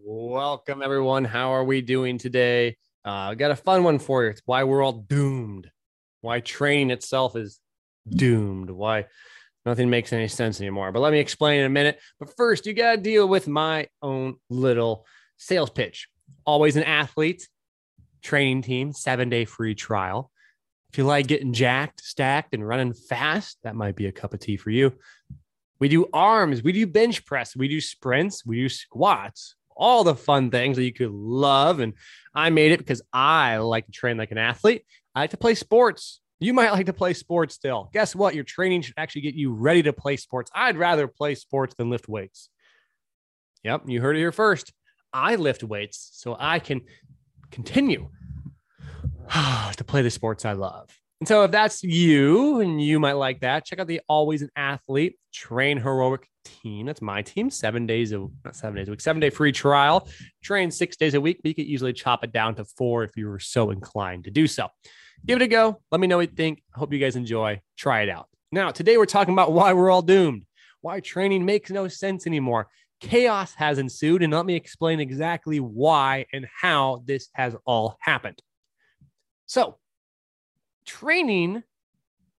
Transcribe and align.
Welcome, 0.00 0.80
everyone. 0.80 1.26
How 1.26 1.50
are 1.52 1.64
we 1.64 1.82
doing 1.82 2.16
today? 2.16 2.78
Uh, 3.04 3.10
I 3.10 3.34
got 3.34 3.50
a 3.50 3.56
fun 3.56 3.84
one 3.84 3.98
for 3.98 4.24
you. 4.24 4.30
It's 4.30 4.40
why 4.46 4.64
we're 4.64 4.82
all 4.82 4.92
doomed, 4.92 5.70
why 6.22 6.40
training 6.40 6.90
itself 6.90 7.36
is 7.36 7.60
doomed, 8.08 8.70
why 8.70 9.06
nothing 9.66 9.90
makes 9.90 10.14
any 10.14 10.28
sense 10.28 10.60
anymore. 10.60 10.92
But 10.92 11.00
let 11.00 11.12
me 11.12 11.18
explain 11.18 11.60
in 11.60 11.66
a 11.66 11.70
minute. 11.70 12.00
But 12.18 12.34
first, 12.36 12.64
you 12.64 12.72
got 12.72 12.92
to 12.92 12.96
deal 12.96 13.28
with 13.28 13.48
my 13.48 13.88
own 14.00 14.36
little 14.48 15.04
sales 15.36 15.68
pitch. 15.68 16.08
Always 16.46 16.76
an 16.76 16.84
athlete, 16.84 17.46
training 18.22 18.62
team, 18.62 18.94
seven 18.94 19.28
day 19.28 19.44
free 19.44 19.74
trial. 19.74 20.30
If 20.90 20.98
you 20.98 21.04
like 21.04 21.26
getting 21.26 21.52
jacked, 21.52 22.02
stacked, 22.02 22.54
and 22.54 22.66
running 22.66 22.94
fast, 22.94 23.58
that 23.62 23.76
might 23.76 23.96
be 23.96 24.06
a 24.06 24.12
cup 24.12 24.32
of 24.32 24.40
tea 24.40 24.56
for 24.56 24.70
you. 24.70 24.94
We 25.80 25.90
do 25.90 26.08
arms, 26.14 26.62
we 26.62 26.72
do 26.72 26.86
bench 26.86 27.26
press, 27.26 27.54
we 27.54 27.68
do 27.68 27.80
sprints, 27.80 28.46
we 28.46 28.56
do 28.56 28.68
squats, 28.70 29.56
all 29.76 30.04
the 30.04 30.14
fun 30.14 30.50
things 30.50 30.76
that 30.76 30.84
you 30.84 30.92
could 30.92 31.10
love. 31.10 31.80
And 31.80 31.94
I 32.34 32.50
made 32.50 32.72
it 32.72 32.78
because 32.78 33.02
I 33.12 33.58
like 33.58 33.86
to 33.86 33.92
train 33.92 34.16
like 34.16 34.30
an 34.30 34.38
athlete. 34.38 34.84
I 35.14 35.20
like 35.20 35.30
to 35.30 35.36
play 35.36 35.54
sports. 35.54 36.20
You 36.40 36.52
might 36.52 36.70
like 36.72 36.86
to 36.86 36.92
play 36.92 37.14
sports 37.14 37.54
still. 37.54 37.90
Guess 37.92 38.14
what? 38.14 38.34
Your 38.34 38.44
training 38.44 38.82
should 38.82 38.94
actually 38.96 39.22
get 39.22 39.34
you 39.34 39.52
ready 39.52 39.82
to 39.84 39.92
play 39.92 40.16
sports. 40.16 40.50
I'd 40.54 40.76
rather 40.76 41.06
play 41.06 41.34
sports 41.34 41.74
than 41.74 41.90
lift 41.90 42.08
weights. 42.08 42.48
Yep, 43.64 43.82
you 43.86 44.00
heard 44.00 44.16
it 44.16 44.20
here 44.20 44.32
first. 44.32 44.72
I 45.12 45.36
lift 45.36 45.62
weights 45.62 46.10
so 46.14 46.36
I 46.38 46.58
can 46.58 46.80
continue 47.50 48.08
to 49.76 49.84
play 49.84 50.02
the 50.02 50.10
sports 50.10 50.44
I 50.44 50.52
love. 50.52 50.88
And 51.22 51.28
so, 51.28 51.44
if 51.44 51.52
that's 51.52 51.84
you 51.84 52.58
and 52.62 52.82
you 52.82 52.98
might 52.98 53.12
like 53.12 53.42
that, 53.42 53.64
check 53.64 53.78
out 53.78 53.86
the 53.86 54.00
Always 54.08 54.42
an 54.42 54.50
Athlete 54.56 55.20
Train 55.32 55.78
Heroic 55.78 56.26
team. 56.44 56.84
That's 56.86 57.00
my 57.00 57.22
team. 57.22 57.48
Seven 57.48 57.86
days 57.86 58.10
a 58.10 58.26
not 58.44 58.56
seven 58.56 58.74
days 58.74 58.88
a 58.88 58.90
week, 58.90 59.00
seven 59.00 59.20
day 59.20 59.30
free 59.30 59.52
trial. 59.52 60.08
Train 60.42 60.72
six 60.72 60.96
days 60.96 61.14
a 61.14 61.20
week, 61.20 61.38
but 61.40 61.50
you 61.50 61.54
could 61.54 61.66
easily 61.66 61.92
chop 61.92 62.24
it 62.24 62.32
down 62.32 62.56
to 62.56 62.64
four 62.64 63.04
if 63.04 63.16
you 63.16 63.28
were 63.28 63.38
so 63.38 63.70
inclined 63.70 64.24
to 64.24 64.32
do 64.32 64.48
so. 64.48 64.66
Give 65.24 65.40
it 65.40 65.44
a 65.44 65.46
go. 65.46 65.80
Let 65.92 66.00
me 66.00 66.08
know 66.08 66.16
what 66.16 66.30
you 66.30 66.34
think. 66.34 66.64
Hope 66.74 66.92
you 66.92 66.98
guys 66.98 67.14
enjoy. 67.14 67.60
Try 67.76 68.00
it 68.00 68.08
out. 68.08 68.26
Now, 68.50 68.72
today 68.72 68.96
we're 68.96 69.06
talking 69.06 69.32
about 69.32 69.52
why 69.52 69.74
we're 69.74 69.90
all 69.92 70.02
doomed, 70.02 70.44
why 70.80 70.98
training 70.98 71.44
makes 71.44 71.70
no 71.70 71.86
sense 71.86 72.26
anymore. 72.26 72.66
Chaos 72.98 73.54
has 73.54 73.78
ensued, 73.78 74.24
and 74.24 74.32
let 74.32 74.44
me 74.44 74.56
explain 74.56 74.98
exactly 74.98 75.60
why 75.60 76.26
and 76.32 76.48
how 76.52 77.04
this 77.06 77.28
has 77.34 77.54
all 77.64 77.96
happened. 78.00 78.42
So, 79.46 79.78
training 80.84 81.62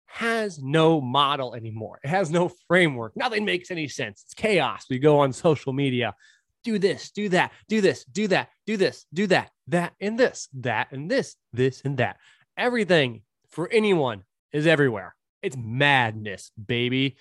has 0.06 0.62
no 0.62 1.00
model 1.00 1.54
anymore. 1.54 1.98
It 2.04 2.08
has 2.08 2.30
no 2.30 2.50
framework. 2.68 3.16
Nothing 3.16 3.44
makes 3.44 3.70
any 3.70 3.88
sense. 3.88 4.22
It's 4.24 4.34
chaos. 4.34 4.84
We 4.90 4.98
go 4.98 5.20
on 5.20 5.32
social 5.32 5.72
media, 5.72 6.14
do 6.62 6.78
this, 6.78 7.10
do 7.10 7.28
that, 7.30 7.52
do 7.68 7.80
this, 7.80 8.04
do 8.04 8.28
that, 8.28 8.48
do 8.66 8.76
this, 8.76 9.06
do 9.12 9.26
that, 9.28 9.50
that 9.68 9.94
and 10.00 10.18
this, 10.18 10.48
that 10.60 10.88
and 10.92 11.10
this, 11.10 11.36
this 11.52 11.80
and 11.84 11.96
that. 11.96 12.18
Everything 12.58 13.22
for 13.48 13.70
anyone 13.70 14.22
is 14.52 14.66
everywhere. 14.66 15.14
It's 15.40 15.56
madness, 15.56 16.52
baby. 16.62 17.16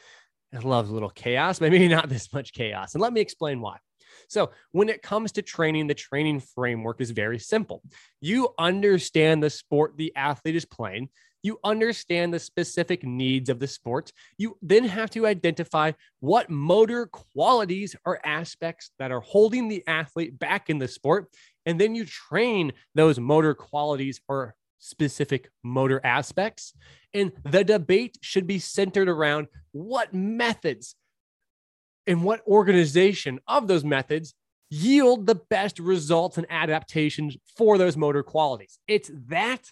I 0.54 0.60
love 0.60 0.90
a 0.90 0.94
little 0.94 1.10
chaos, 1.10 1.60
but 1.60 1.72
maybe 1.72 1.88
not 1.90 2.10
this 2.10 2.32
much 2.34 2.54
chaos. 2.54 2.94
And 2.94 3.02
let 3.02 3.14
me 3.14 3.22
explain 3.22 3.62
why. 3.62 3.78
So, 4.32 4.52
when 4.72 4.88
it 4.88 5.02
comes 5.02 5.34
to 5.34 5.42
training, 5.42 5.88
the 5.88 5.94
training 5.94 6.40
framework 6.40 7.02
is 7.02 7.12
very 7.12 7.38
simple. 7.38 7.84
You 8.22 8.54
understand 8.58 9.44
the 9.44 9.50
sport 9.50 9.98
the 9.98 10.16
athlete 10.16 10.56
is 10.56 10.64
playing, 10.64 11.10
you 11.44 11.60
understand 11.66 12.34
the 12.34 12.40
specific 12.40 13.04
needs 13.04 13.50
of 13.50 13.60
the 13.60 13.68
sport. 13.68 14.14
You 14.38 14.58
then 14.62 14.86
have 14.86 15.10
to 15.10 15.28
identify 15.28 15.92
what 16.22 16.50
motor 16.50 17.08
qualities 17.08 17.94
or 18.06 18.26
aspects 18.26 18.92
that 19.00 19.12
are 19.12 19.20
holding 19.20 19.68
the 19.68 19.84
athlete 19.86 20.40
back 20.40 20.70
in 20.70 20.78
the 20.78 20.88
sport. 20.88 21.28
And 21.66 21.78
then 21.80 21.94
you 21.94 22.06
train 22.06 22.72
those 22.96 23.20
motor 23.20 23.54
qualities 23.54 24.22
or 24.30 24.56
specific 24.80 25.50
motor 25.62 26.00
aspects. 26.06 26.74
And 27.14 27.34
the 27.44 27.66
debate 27.66 28.18
should 28.22 28.48
be 28.48 28.60
centered 28.60 29.10
around 29.10 29.48
what 29.74 30.14
methods 30.14 30.96
and 32.08 32.24
what 32.24 32.46
organization 32.48 33.40
of 33.48 33.68
those 33.68 33.84
methods 33.84 34.34
yield 34.70 35.26
the 35.28 35.36
best 35.36 35.80
results 35.80 36.38
and 36.38 36.48
adaptations 36.50 37.38
for 37.58 37.78
those 37.78 37.98
motor 37.98 38.24
qualities. 38.24 38.80
It's 38.88 39.12
that 39.28 39.72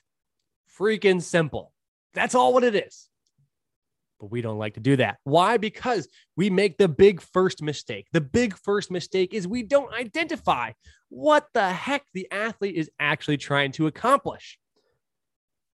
freaking 0.78 1.22
simple. 1.22 1.74
That's 2.14 2.36
all 2.36 2.54
what 2.54 2.64
it 2.64 2.76
is. 2.76 3.08
But 4.20 4.32
we 4.32 4.42
don't 4.42 4.58
like 4.58 4.74
to 4.74 4.82
do 4.82 4.98
that. 4.98 5.18
Why? 5.24 5.56
Because 5.56 6.10
we 6.36 6.50
make 6.50 6.78
the 6.78 6.90
big 6.90 7.22
first 7.22 7.62
mistake. 7.62 8.08
The 8.12 8.20
big 8.20 8.58
first 8.58 8.92
mistake 8.92 9.34
is 9.34 9.48
we 9.48 9.64
don't 9.64 9.94
identify 9.94 10.74
what 11.08 11.48
the 11.54 11.70
heck 11.70 12.04
the 12.14 12.28
athlete 12.30 12.76
is 12.76 12.92
actually 13.00 13.38
trying 13.38 13.72
to 13.74 13.88
accomplish. 13.88 14.60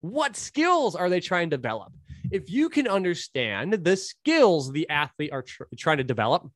What 0.01 0.37
skills 0.37 0.97
are 0.97 1.09
they 1.09 1.21
trying 1.21 1.51
to 1.51 1.57
develop? 1.57 1.93
If 2.31 2.51
you 2.51 2.69
can 2.69 2.87
understand 2.87 3.73
the 3.73 3.97
skills 3.97 4.71
the 4.71 4.89
athlete 4.89 5.33
are 5.33 5.43
tr- 5.43 5.65
trying 5.77 5.99
to 5.99 6.05
develop, 6.05 6.51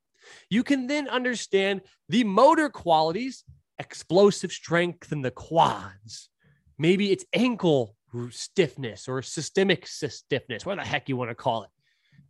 you 0.49 0.63
can 0.63 0.87
then 0.87 1.09
understand 1.09 1.83
the 2.09 2.25
motor 2.25 2.69
qualities, 2.71 3.45
explosive 3.79 4.53
strength 4.53 5.13
in 5.13 5.23
the 5.23 5.31
quads. 5.31 6.31
Maybe 6.79 7.13
it's 7.13 7.25
ankle 7.33 7.97
stiffness 8.31 9.09
or 9.09 9.23
systemic 9.23 9.87
stiffness, 9.87 10.65
what 10.65 10.77
the 10.77 10.85
heck 10.85 11.09
you 11.09 11.17
want 11.17 11.31
to 11.31 11.35
call 11.35 11.65
it. 11.65 11.71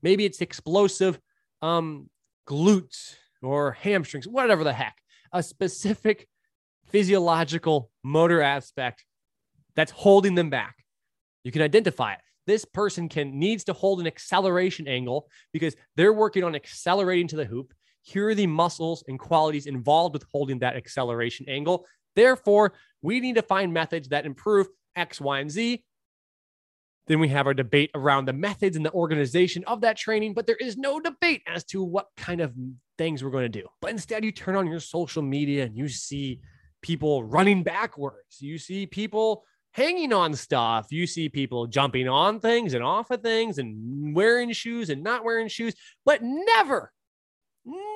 Maybe 0.03 0.25
it's 0.25 0.41
explosive 0.41 1.19
um, 1.63 2.09
glutes 2.49 3.15
or 3.43 3.73
hamstrings, 3.73 4.27
whatever 4.27 4.65
the 4.65 4.73
heck. 4.73 4.97
A 5.33 5.43
specific 5.43 6.29
physiological 6.87 7.91
motor 8.03 8.41
aspect 8.41 9.05
that's 9.75 9.91
holding 9.91 10.35
them 10.35 10.51
back. 10.51 10.84
You 11.45 11.53
can 11.53 11.63
identify 11.63 12.15
it. 12.15 12.21
This 12.47 12.65
person 12.65 13.09
can 13.09 13.39
needs 13.39 13.65
to 13.65 13.73
hold 13.73 14.01
an 14.01 14.07
acceleration 14.07 14.89
angle 14.89 15.29
because 15.53 15.77
they're 15.97 16.13
working 16.13 16.45
on 16.45 16.55
accelerating 16.55 17.29
to 17.29 17.37
the 17.37 17.45
hoop. 17.45 17.73
Here 18.03 18.29
are 18.29 18.35
the 18.35 18.47
muscles 18.47 19.03
and 19.09 19.19
qualities 19.19 19.67
involved 19.67 20.15
with 20.15 20.27
holding 20.31 20.59
that 20.59 20.77
acceleration 20.77 21.47
angle. 21.49 21.87
Therefore, 22.17 22.75
we 23.01 23.21
need 23.21 23.37
to 23.37 23.43
find 23.43 23.73
methods 23.73 24.09
that 24.09 24.27
improve 24.27 24.69
X, 24.95 25.21
Y, 25.21 25.41
and 25.41 25.51
Z. 25.51 25.85
Then 27.07 27.19
we 27.19 27.29
have 27.29 27.47
our 27.47 27.55
debate 27.55 27.91
around 27.95 28.27
the 28.27 28.33
methods 28.33 28.77
and 28.77 28.85
the 28.85 28.93
organization 28.93 29.65
of 29.67 29.83
that 29.83 29.97
training, 29.97 30.33
but 30.33 30.47
there 30.47 30.57
is 30.57 30.77
no 30.77 31.01
debate 31.01 31.43
as 31.47 31.65
to 31.65 31.83
what 31.83 32.09
kind 32.17 32.41
of 32.41 32.55
things 32.97 33.23
we're 33.23 33.31
going 33.31 33.51
to 33.51 33.61
do. 33.61 33.67
But 33.81 33.91
instead, 33.91 34.25
you 34.25 34.33
turn 34.33 34.57
on 34.57 34.67
your 34.67 34.81
social 34.81 35.23
media 35.23 35.65
and 35.65 35.77
you 35.77 35.89
see 35.89 36.41
people 36.83 37.25
running 37.25 37.63
backwards. 37.63 38.41
You 38.41 38.59
see 38.59 38.87
people 38.87 39.45
hanging 39.75 40.13
on 40.13 40.35
stuff. 40.35 40.87
You 40.91 41.07
see 41.07 41.29
people 41.29 41.67
jumping 41.67 42.09
on 42.09 42.41
things 42.41 42.75
and 42.75 42.83
off 42.83 43.11
of 43.11 43.21
things 43.21 43.59
and 43.59 44.15
wearing 44.15 44.53
shoes 44.53 44.89
and 44.89 45.03
not 45.03 45.25
wearing 45.25 45.49
shoes, 45.49 45.75
but 46.05 46.23
never, 46.23 46.93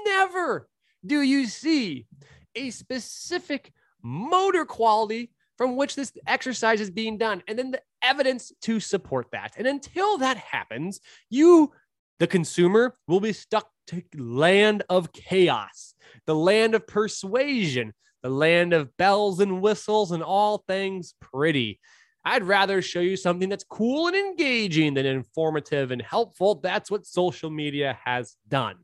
never 0.05 0.69
do 1.07 1.23
you 1.23 1.47
see 1.47 2.07
a 2.55 2.71
specific 2.71 3.73
motor 4.03 4.65
quality 4.65 5.31
from 5.57 5.77
which 5.77 5.95
this 5.95 6.13
exercise 6.27 6.81
is 6.81 6.91
being 6.91 7.19
done, 7.19 7.43
and 7.49 7.59
then 7.59 7.73
the 7.73 7.83
evidence 8.03 8.53
to 8.63 8.79
support 8.79 9.27
that. 9.33 9.55
And 9.57 9.67
until 9.67 10.19
that 10.19 10.37
happens, 10.37 11.01
you, 11.31 11.73
the 12.19 12.29
consumer, 12.29 12.95
will 13.09 13.21
be 13.21 13.33
stuck 13.33 13.69
to 13.89 14.03
land 14.17 14.85
of 14.89 15.13
chaos, 15.13 15.95
the 16.27 16.35
land 16.35 16.75
of 16.75 16.87
persuasion, 16.87 17.93
the 18.23 18.31
land 18.31 18.73
of 18.73 18.97
bells 18.97 19.41
and 19.41 19.61
whistles 19.61 20.13
and 20.13 20.23
all 20.23 20.65
things 20.67 21.15
pretty. 21.21 21.81
I'd 22.25 22.45
rather 22.45 22.83
show 22.83 23.01
you 23.01 23.17
something 23.17 23.49
that's 23.49 23.65
cool 23.65 24.09
and 24.09 24.17
engaging 24.17 24.95
than 24.95 25.07
informative 25.07 25.91
and 25.91 26.03
helpful. 26.03 26.57
That's 26.57 26.91
what 26.91 27.07
social 27.07 27.51
media 27.51 27.99
has 28.05 28.37
done. 28.49 28.77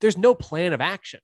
There's 0.00 0.18
no 0.18 0.34
plan 0.34 0.72
of 0.72 0.80
action. 0.80 1.20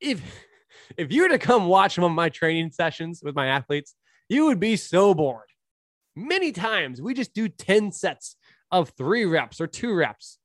If 0.00 0.22
if 0.96 1.12
you 1.12 1.22
were 1.22 1.28
to 1.30 1.38
come 1.38 1.66
watch 1.66 1.94
some 1.94 2.04
of 2.04 2.12
my 2.12 2.28
training 2.28 2.70
sessions 2.72 3.22
with 3.22 3.34
my 3.34 3.46
athletes, 3.46 3.94
you 4.28 4.46
would 4.46 4.60
be 4.60 4.76
so 4.76 5.14
bored. 5.14 5.48
Many 6.14 6.52
times 6.52 7.00
we 7.00 7.14
just 7.14 7.32
do 7.32 7.48
10 7.48 7.92
sets 7.92 8.36
of 8.70 8.90
three 8.90 9.24
reps 9.24 9.60
or 9.60 9.66
two 9.66 9.94
reps 9.94 10.38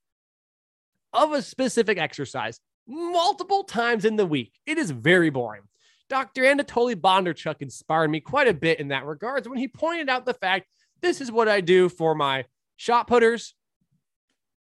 of 1.13 1.33
a 1.33 1.41
specific 1.41 1.97
exercise 1.97 2.59
multiple 2.87 3.63
times 3.63 4.05
in 4.05 4.15
the 4.15 4.25
week. 4.25 4.53
It 4.65 4.77
is 4.77 4.91
very 4.91 5.29
boring. 5.29 5.63
Dr. 6.09 6.43
Anatoly 6.43 6.95
Bondarchuk 6.95 7.61
inspired 7.61 8.09
me 8.09 8.19
quite 8.19 8.47
a 8.47 8.53
bit 8.53 8.79
in 8.79 8.89
that 8.89 9.05
regards 9.05 9.47
when 9.49 9.57
he 9.57 9.67
pointed 9.67 10.09
out 10.09 10.25
the 10.25 10.33
fact 10.33 10.67
this 11.01 11.21
is 11.21 11.31
what 11.31 11.49
I 11.49 11.61
do 11.61 11.89
for 11.89 12.15
my 12.15 12.45
shot 12.77 13.07
putters. 13.07 13.53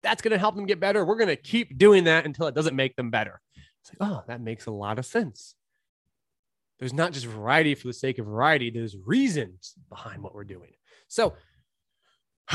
That's 0.02 0.22
going 0.22 0.32
to 0.32 0.38
help 0.38 0.56
them 0.56 0.66
get 0.66 0.80
better. 0.80 1.04
We're 1.04 1.16
going 1.16 1.28
to 1.28 1.36
keep 1.36 1.78
doing 1.78 2.04
that 2.04 2.26
until 2.26 2.46
it 2.46 2.54
doesn't 2.54 2.74
make 2.74 2.96
them 2.96 3.10
better. 3.10 3.40
It's 3.82 3.92
like, 3.92 4.10
oh, 4.10 4.24
that 4.26 4.40
makes 4.40 4.66
a 4.66 4.70
lot 4.70 4.98
of 4.98 5.06
sense. 5.06 5.54
There's 6.78 6.94
not 6.94 7.12
just 7.12 7.26
variety 7.26 7.74
for 7.74 7.86
the 7.86 7.92
sake 7.92 8.18
of 8.18 8.26
variety, 8.26 8.70
there's 8.70 8.96
reasons 9.04 9.74
behind 9.90 10.22
what 10.22 10.34
we're 10.34 10.44
doing. 10.44 10.72
So 11.08 11.34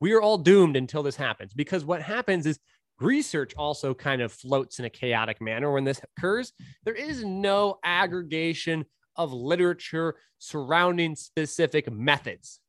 we 0.00 0.12
are 0.12 0.22
all 0.22 0.38
doomed 0.38 0.76
until 0.76 1.02
this 1.02 1.16
happens 1.16 1.52
because 1.52 1.84
what 1.84 2.00
happens 2.00 2.46
is 2.46 2.60
research 3.00 3.54
also 3.56 3.94
kind 3.94 4.22
of 4.22 4.32
floats 4.32 4.78
in 4.78 4.84
a 4.84 4.90
chaotic 4.90 5.40
manner 5.40 5.72
when 5.72 5.84
this 5.84 6.00
occurs. 6.16 6.52
There 6.84 6.94
is 6.94 7.24
no 7.24 7.78
aggregation 7.84 8.84
of 9.16 9.32
literature 9.32 10.16
surrounding 10.38 11.16
specific 11.16 11.90
methods. 11.90 12.60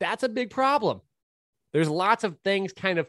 That's 0.00 0.22
a 0.24 0.28
big 0.28 0.50
problem. 0.50 1.00
There's 1.72 1.88
lots 1.88 2.24
of 2.24 2.36
things 2.44 2.72
kind 2.72 2.98
of 2.98 3.08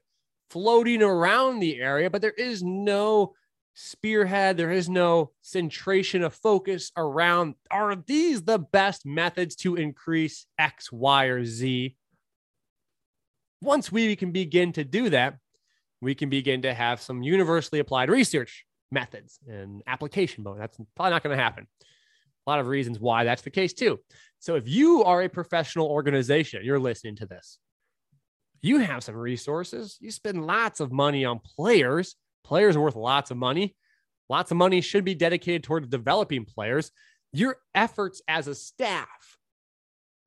floating 0.49 1.01
around 1.01 1.59
the 1.59 1.81
area, 1.81 2.09
but 2.09 2.21
there 2.21 2.31
is 2.31 2.63
no 2.63 3.33
spearhead. 3.73 4.57
There 4.57 4.71
is 4.71 4.87
no 4.87 5.31
centration 5.43 6.23
of 6.23 6.33
focus 6.35 6.91
around 6.95 7.55
are 7.71 7.95
these 7.95 8.43
the 8.43 8.59
best 8.59 9.05
methods 9.05 9.55
to 9.57 9.75
increase 9.75 10.45
X, 10.59 10.91
Y, 10.91 11.25
or 11.25 11.43
Z? 11.43 11.95
Once 13.61 13.91
we 13.91 14.15
can 14.15 14.31
begin 14.31 14.73
to 14.73 14.83
do 14.83 15.09
that, 15.09 15.37
we 16.03 16.15
can 16.15 16.29
begin 16.29 16.61
to 16.63 16.73
have 16.73 17.01
some 17.01 17.23
universally 17.23 17.79
applied 17.79 18.09
research 18.09 18.65
methods 18.91 19.39
and 19.47 19.81
application 19.87 20.43
mode. 20.43 20.59
That's 20.59 20.77
probably 20.95 21.11
not 21.11 21.23
going 21.23 21.37
to 21.37 21.43
happen. 21.43 21.67
A 22.45 22.49
lot 22.49 22.59
of 22.59 22.67
reasons 22.67 22.99
why 22.99 23.23
that's 23.23 23.41
the 23.41 23.49
case, 23.49 23.73
too. 23.73 23.99
So, 24.39 24.55
if 24.55 24.67
you 24.67 25.03
are 25.03 25.21
a 25.21 25.29
professional 25.29 25.87
organization, 25.87 26.61
you're 26.63 26.79
listening 26.79 27.15
to 27.17 27.25
this, 27.25 27.57
you 28.61 28.79
have 28.79 29.03
some 29.03 29.15
resources. 29.15 29.97
You 29.99 30.11
spend 30.11 30.45
lots 30.45 30.79
of 30.79 30.91
money 30.91 31.25
on 31.25 31.39
players. 31.39 32.15
Players 32.43 32.75
are 32.75 32.81
worth 32.81 32.95
lots 32.95 33.31
of 33.31 33.37
money. 33.37 33.75
Lots 34.29 34.51
of 34.51 34.57
money 34.57 34.81
should 34.81 35.05
be 35.05 35.15
dedicated 35.15 35.63
towards 35.63 35.87
developing 35.87 36.45
players. 36.45 36.91
Your 37.33 37.57
efforts 37.75 38.21
as 38.27 38.47
a 38.47 38.55
staff 38.55 39.37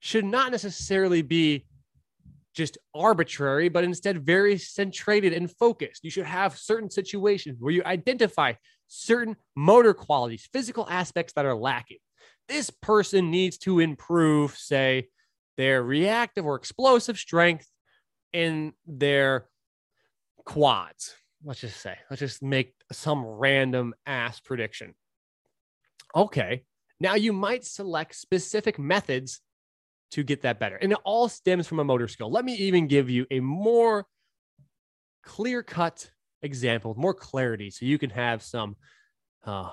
should 0.01 0.25
not 0.25 0.53
necessarily 0.53 1.23
be 1.23 1.67
just 2.57 2.79
arbitrary, 2.95 3.69
but 3.69 3.85
instead 3.85 4.25
very 4.25 4.57
centrated 4.57 5.37
and 5.37 5.51
focused. 5.59 6.03
You 6.03 6.11
should 6.11 6.27
have 6.27 6.59
certain 6.59 6.91
situations 6.91 7.59
where 7.61 7.73
you 7.73 7.83
identify 7.85 8.55
certain 8.89 9.37
motor 9.55 9.95
qualities, 9.95 10.49
physical 10.53 10.87
aspects 10.91 11.35
that 11.35 11.45
are 11.45 11.55
lacking. 11.55 11.99
This 12.49 12.71
person 12.71 13.31
needs 13.31 13.59
to 13.59 13.81
improve, 13.81 14.57
say, 14.57 15.09
their 15.57 15.83
reactive 15.83 16.47
or 16.47 16.57
explosive 16.57 17.19
strength 17.19 17.69
in 18.33 18.73
their 18.87 19.49
quads. 20.45 21.15
Let's 21.45 21.61
just 21.61 21.81
say, 21.81 21.97
let's 22.11 22.21
just 22.21 22.43
make 22.43 22.75
some 22.93 23.25
random 23.25 23.95
ass 24.07 24.41
prediction. 24.41 24.95
Okay. 26.15 26.65
Now 26.99 27.15
you 27.15 27.33
might 27.33 27.65
select 27.65 28.15
specific 28.15 28.79
methods 28.79 29.41
to 30.13 30.23
get 30.23 30.43
that 30.43 30.59
better. 30.59 30.77
And 30.77 30.93
it 30.93 30.99
all 31.05 31.29
stems 31.29 31.67
from 31.67 31.81
a 31.81 31.85
motor 31.85 32.09
skill. 32.09 32.31
Let 32.31 32.45
me 32.45 32.55
even 32.55 32.87
give 32.87 33.11
you 33.11 33.27
a 33.31 33.41
more 33.41 34.07
clear 35.23 35.63
cut 35.63 36.11
example, 36.43 36.95
more 36.97 37.15
clarity, 37.15 37.71
so 37.71 37.85
you 37.85 37.99
can 37.99 38.11
have 38.11 38.43
some 38.43 38.77
uh, 39.45 39.71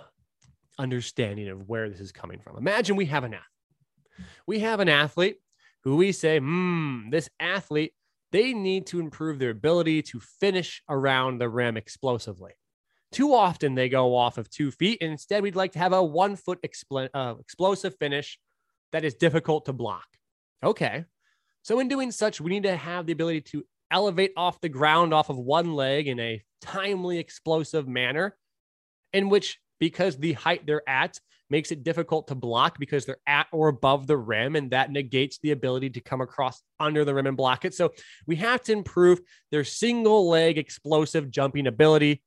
understanding 0.80 1.50
of 1.50 1.68
where 1.70 1.90
this 1.90 2.00
is 2.00 2.12
coming 2.12 2.40
from. 2.40 2.58
Imagine 2.58 2.96
we 2.96 3.06
have 3.06 3.24
an 3.24 3.34
athlete. 3.34 4.28
We 4.48 4.60
have 4.60 4.80
an 4.80 4.90
athlete 4.90 5.38
who 5.84 5.96
we 5.98 6.12
say, 6.12 6.40
hmm, 6.40 7.10
this 7.10 7.30
athlete, 7.40 7.94
they 8.32 8.54
need 8.54 8.88
to 8.88 9.00
improve 9.00 9.38
their 9.38 9.52
ability 9.52 10.02
to 10.02 10.20
finish 10.20 10.82
around 10.90 11.40
the 11.40 11.50
rim 11.50 11.78
explosively. 11.78 12.54
Too 13.12 13.34
often 13.34 13.76
they 13.76 13.90
go 13.90 14.16
off 14.16 14.40
of 14.40 14.50
two 14.50 14.72
feet. 14.72 14.98
And 15.02 15.12
instead, 15.12 15.44
we'd 15.44 15.56
like 15.56 15.74
to 15.74 15.80
have 15.80 15.94
a 15.94 16.04
one 16.04 16.36
foot 16.36 16.60
expl- 16.64 17.10
uh, 17.14 17.36
explosive 17.40 17.96
finish 18.00 18.40
that 18.92 19.06
is 19.06 19.14
difficult 19.14 19.66
to 19.66 19.74
block. 19.74 20.08
Okay. 20.64 21.06
So, 21.62 21.80
in 21.80 21.88
doing 21.88 22.12
such, 22.12 22.42
we 22.42 22.52
need 22.52 22.64
to 22.64 22.76
have 22.76 23.06
the 23.06 23.14
ability 23.14 23.42
to 23.42 23.64
elevate 23.92 24.34
off 24.36 24.62
the 24.62 24.70
ground 24.70 25.14
off 25.14 25.30
of 25.30 25.38
one 25.38 25.74
leg 25.74 26.08
in 26.08 26.20
a 26.20 26.42
timely, 26.62 27.20
explosive 27.20 27.88
manner, 27.88 28.36
in 29.12 29.30
which, 29.30 29.60
because 29.80 30.18
the 30.18 30.34
height 30.34 30.66
they're 30.66 30.88
at 30.88 31.20
makes 31.50 31.72
it 31.72 31.84
difficult 31.84 32.28
to 32.28 32.36
block 32.36 32.80
because 32.80 33.06
they're 33.06 33.18
at 33.28 33.48
or 33.52 33.68
above 33.68 34.08
the 34.08 34.18
rim, 34.18 34.56
and 34.56 34.72
that 34.72 34.92
negates 34.92 35.38
the 35.40 35.52
ability 35.52 35.90
to 35.92 36.02
come 36.02 36.22
across 36.22 36.62
under 36.80 37.06
the 37.06 37.14
rim 37.14 37.28
and 37.28 37.38
block 37.38 37.66
it. 37.66 37.74
So, 37.74 37.92
we 38.26 38.38
have 38.38 38.62
to 38.64 38.72
improve 38.74 39.20
their 39.52 39.64
single 39.64 40.30
leg 40.30 40.58
explosive 40.58 41.30
jumping 41.30 41.68
ability 41.68 42.24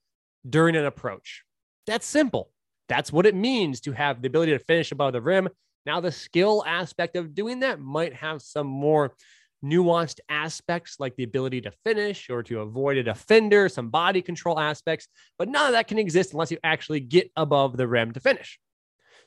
during 0.49 0.77
an 0.77 0.85
approach. 0.85 1.43
That's 1.87 2.07
simple. 2.07 2.51
That's 2.89 3.13
what 3.13 3.27
it 3.27 3.35
means 3.35 3.81
to 3.83 3.93
have 3.93 4.23
the 4.23 4.29
ability 4.29 4.53
to 4.53 4.59
finish 4.61 4.93
above 4.93 5.13
the 5.13 5.21
rim 5.21 5.49
now, 5.87 6.01
the 6.01 6.11
skill 6.11 6.65
aspect 6.67 7.17
of 7.17 7.35
doing 7.35 7.61
that 7.61 7.81
might 7.81 8.13
have 8.15 8.43
some 8.43 8.67
more 8.67 9.15
nuanced 9.65 10.19
aspects 10.29 10.97
like 10.99 11.15
the 11.17 11.23
ability 11.23 11.61
to 11.63 11.71
finish 11.85 12.29
or 12.29 12.43
to 12.43 12.61
avoid 12.61 12.99
a 12.99 13.03
defender, 13.05 13.69
some 13.69 13.89
body 13.89 14.21
control 14.21 14.59
aspects, 14.59 15.09
but 15.39 15.49
none 15.49 15.67
of 15.67 15.73
that 15.73 15.89
can 15.89 15.99
exist 15.99 16.33
unless 16.33 16.51
you 16.51 16.59
actually 16.65 17.01
get 17.01 17.31
above 17.37 17.77
the 17.77 17.87
rim 17.87 18.13
to 18.13 18.21
finish. 18.21 18.59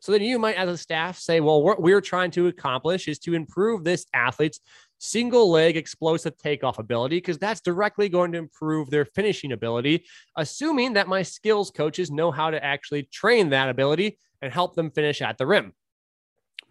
So 0.01 0.11
then 0.11 0.21
you 0.21 0.39
might, 0.39 0.55
as 0.55 0.69
a 0.69 0.77
staff, 0.77 1.17
say, 1.17 1.39
well, 1.39 1.61
what 1.61 1.81
we're 1.81 2.01
trying 2.01 2.31
to 2.31 2.47
accomplish 2.47 3.07
is 3.07 3.19
to 3.19 3.33
improve 3.33 3.83
this 3.83 4.05
athlete's 4.13 4.59
single 4.97 5.49
leg 5.49 5.77
explosive 5.77 6.37
takeoff 6.37 6.79
ability 6.79 7.17
because 7.17 7.37
that's 7.37 7.61
directly 7.61 8.07
going 8.07 8.31
to 8.33 8.37
improve 8.37 8.89
their 8.89 9.05
finishing 9.05 9.51
ability, 9.51 10.05
assuming 10.37 10.93
that 10.93 11.07
my 11.07 11.21
skills 11.21 11.71
coaches 11.71 12.11
know 12.11 12.31
how 12.31 12.49
to 12.49 12.63
actually 12.63 13.03
train 13.03 13.49
that 13.49 13.69
ability 13.69 14.17
and 14.41 14.53
help 14.53 14.75
them 14.75 14.91
finish 14.91 15.21
at 15.21 15.37
the 15.37 15.45
rim. 15.45 15.73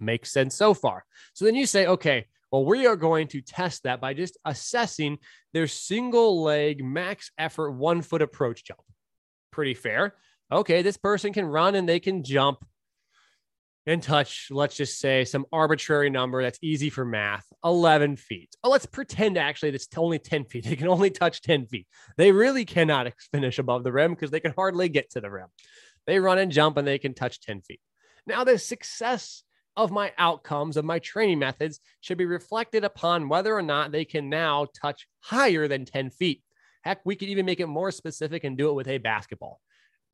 Makes 0.01 0.33
sense 0.33 0.55
so 0.55 0.75
far. 0.75 1.05
So 1.35 1.45
then 1.45 1.55
you 1.55 1.67
say, 1.67 1.87
okay, 1.87 2.27
well, 2.51 2.65
we 2.65 2.87
are 2.87 2.97
going 2.97 3.29
to 3.29 3.41
test 3.41 3.83
that 3.83 4.01
by 4.01 4.15
just 4.15 4.39
assessing 4.45 5.19
their 5.53 5.67
single 5.67 6.43
leg 6.43 6.83
max 6.83 7.31
effort 7.37 7.73
one 7.73 8.03
foot 8.03 8.23
approach 8.23 8.65
jump. 8.65 8.81
Pretty 9.51 9.75
fair. 9.75 10.15
Okay, 10.51 10.83
this 10.83 10.97
person 10.97 11.33
can 11.33 11.45
run 11.45 11.75
and 11.75 11.89
they 11.89 12.01
can 12.01 12.25
jump 12.25 12.65
and 13.89 14.03
touch, 14.03 14.49
let's 14.51 14.77
just 14.77 15.01
say 15.01 15.25
some 15.25 15.47
arbitrary 15.51 16.11
number 16.11 16.43
that's 16.43 16.59
easy 16.61 16.91
for 16.91 17.07
math 17.07 17.47
11 17.65 18.17
feet. 18.17 18.55
Oh, 18.63 18.69
let's 18.69 18.85
pretend 18.85 19.39
actually 19.39 19.71
that's 19.71 19.89
only 19.97 20.19
10 20.19 20.45
feet. 20.45 20.65
They 20.69 20.77
can 20.77 20.89
only 20.89 21.11
touch 21.11 21.41
10 21.41 21.67
feet. 21.67 21.87
They 22.19 22.31
really 22.31 22.67
cannot 22.67 23.13
finish 23.33 23.59
above 23.59 23.85
the 23.85 23.93
rim 23.93 24.13
because 24.13 24.31
they 24.31 24.41
can 24.41 24.53
hardly 24.55 24.91
get 24.91 25.11
to 25.11 25.23
the 25.23 25.31
rim. 25.31 25.49
They 26.07 26.19
run 26.19 26.39
and 26.39 26.53
jump 26.53 26.77
and 26.77 26.87
they 26.87 26.99
can 26.99 27.15
touch 27.15 27.41
10 27.41 27.63
feet. 27.63 27.81
Now, 28.27 28.45
the 28.45 28.59
success 28.59 29.43
of 29.79 29.93
my 29.93 30.13
outcomes 30.19 30.77
of 30.77 30.85
my 30.85 30.99
training 30.99 31.39
methods 31.39 31.81
should 32.01 32.19
be 32.19 32.27
reflected 32.27 32.83
upon 32.83 33.29
whether 33.29 33.57
or 33.57 33.63
not 33.63 33.93
they 33.93 34.05
can 34.05 34.29
now 34.29 34.67
touch 34.75 35.07
higher 35.21 35.69
than 35.69 35.85
10 35.85 36.11
feet. 36.11 36.43
Heck, 36.83 37.01
we 37.07 37.15
could 37.15 37.29
even 37.29 37.47
make 37.47 37.61
it 37.61 37.69
more 37.69 37.93
specific 37.93 38.43
and 38.43 38.59
do 38.59 38.71
it 38.71 38.75
with 38.75 38.89
a 38.89 38.99
basketball 38.99 39.61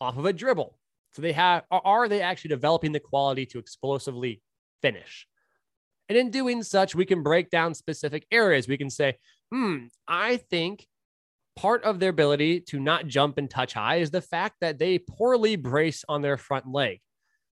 off 0.02 0.18
of 0.18 0.26
a 0.26 0.34
dribble. 0.34 0.78
So 1.14 1.22
they 1.22 1.32
have, 1.32 1.64
are 1.70 2.08
they 2.08 2.20
actually 2.20 2.50
developing 2.50 2.92
the 2.92 3.00
quality 3.00 3.46
to 3.46 3.58
explosively 3.58 4.42
finish? 4.82 5.26
And 6.10 6.18
in 6.18 6.30
doing 6.30 6.62
such, 6.62 6.94
we 6.94 7.06
can 7.06 7.22
break 7.22 7.48
down 7.48 7.72
specific 7.72 8.26
areas. 8.30 8.68
We 8.68 8.76
can 8.76 8.90
say, 8.90 9.16
hmm, 9.50 9.86
I 10.06 10.36
think 10.36 10.86
part 11.56 11.84
of 11.84 12.00
their 12.00 12.10
ability 12.10 12.60
to 12.60 12.78
not 12.78 13.06
jump 13.06 13.38
and 13.38 13.48
touch 13.48 13.72
high 13.72 13.96
is 13.96 14.10
the 14.10 14.20
fact 14.20 14.56
that 14.60 14.78
they 14.78 14.98
poorly 14.98 15.56
brace 15.56 16.04
on 16.06 16.20
their 16.20 16.36
front 16.36 16.70
leg 16.70 17.00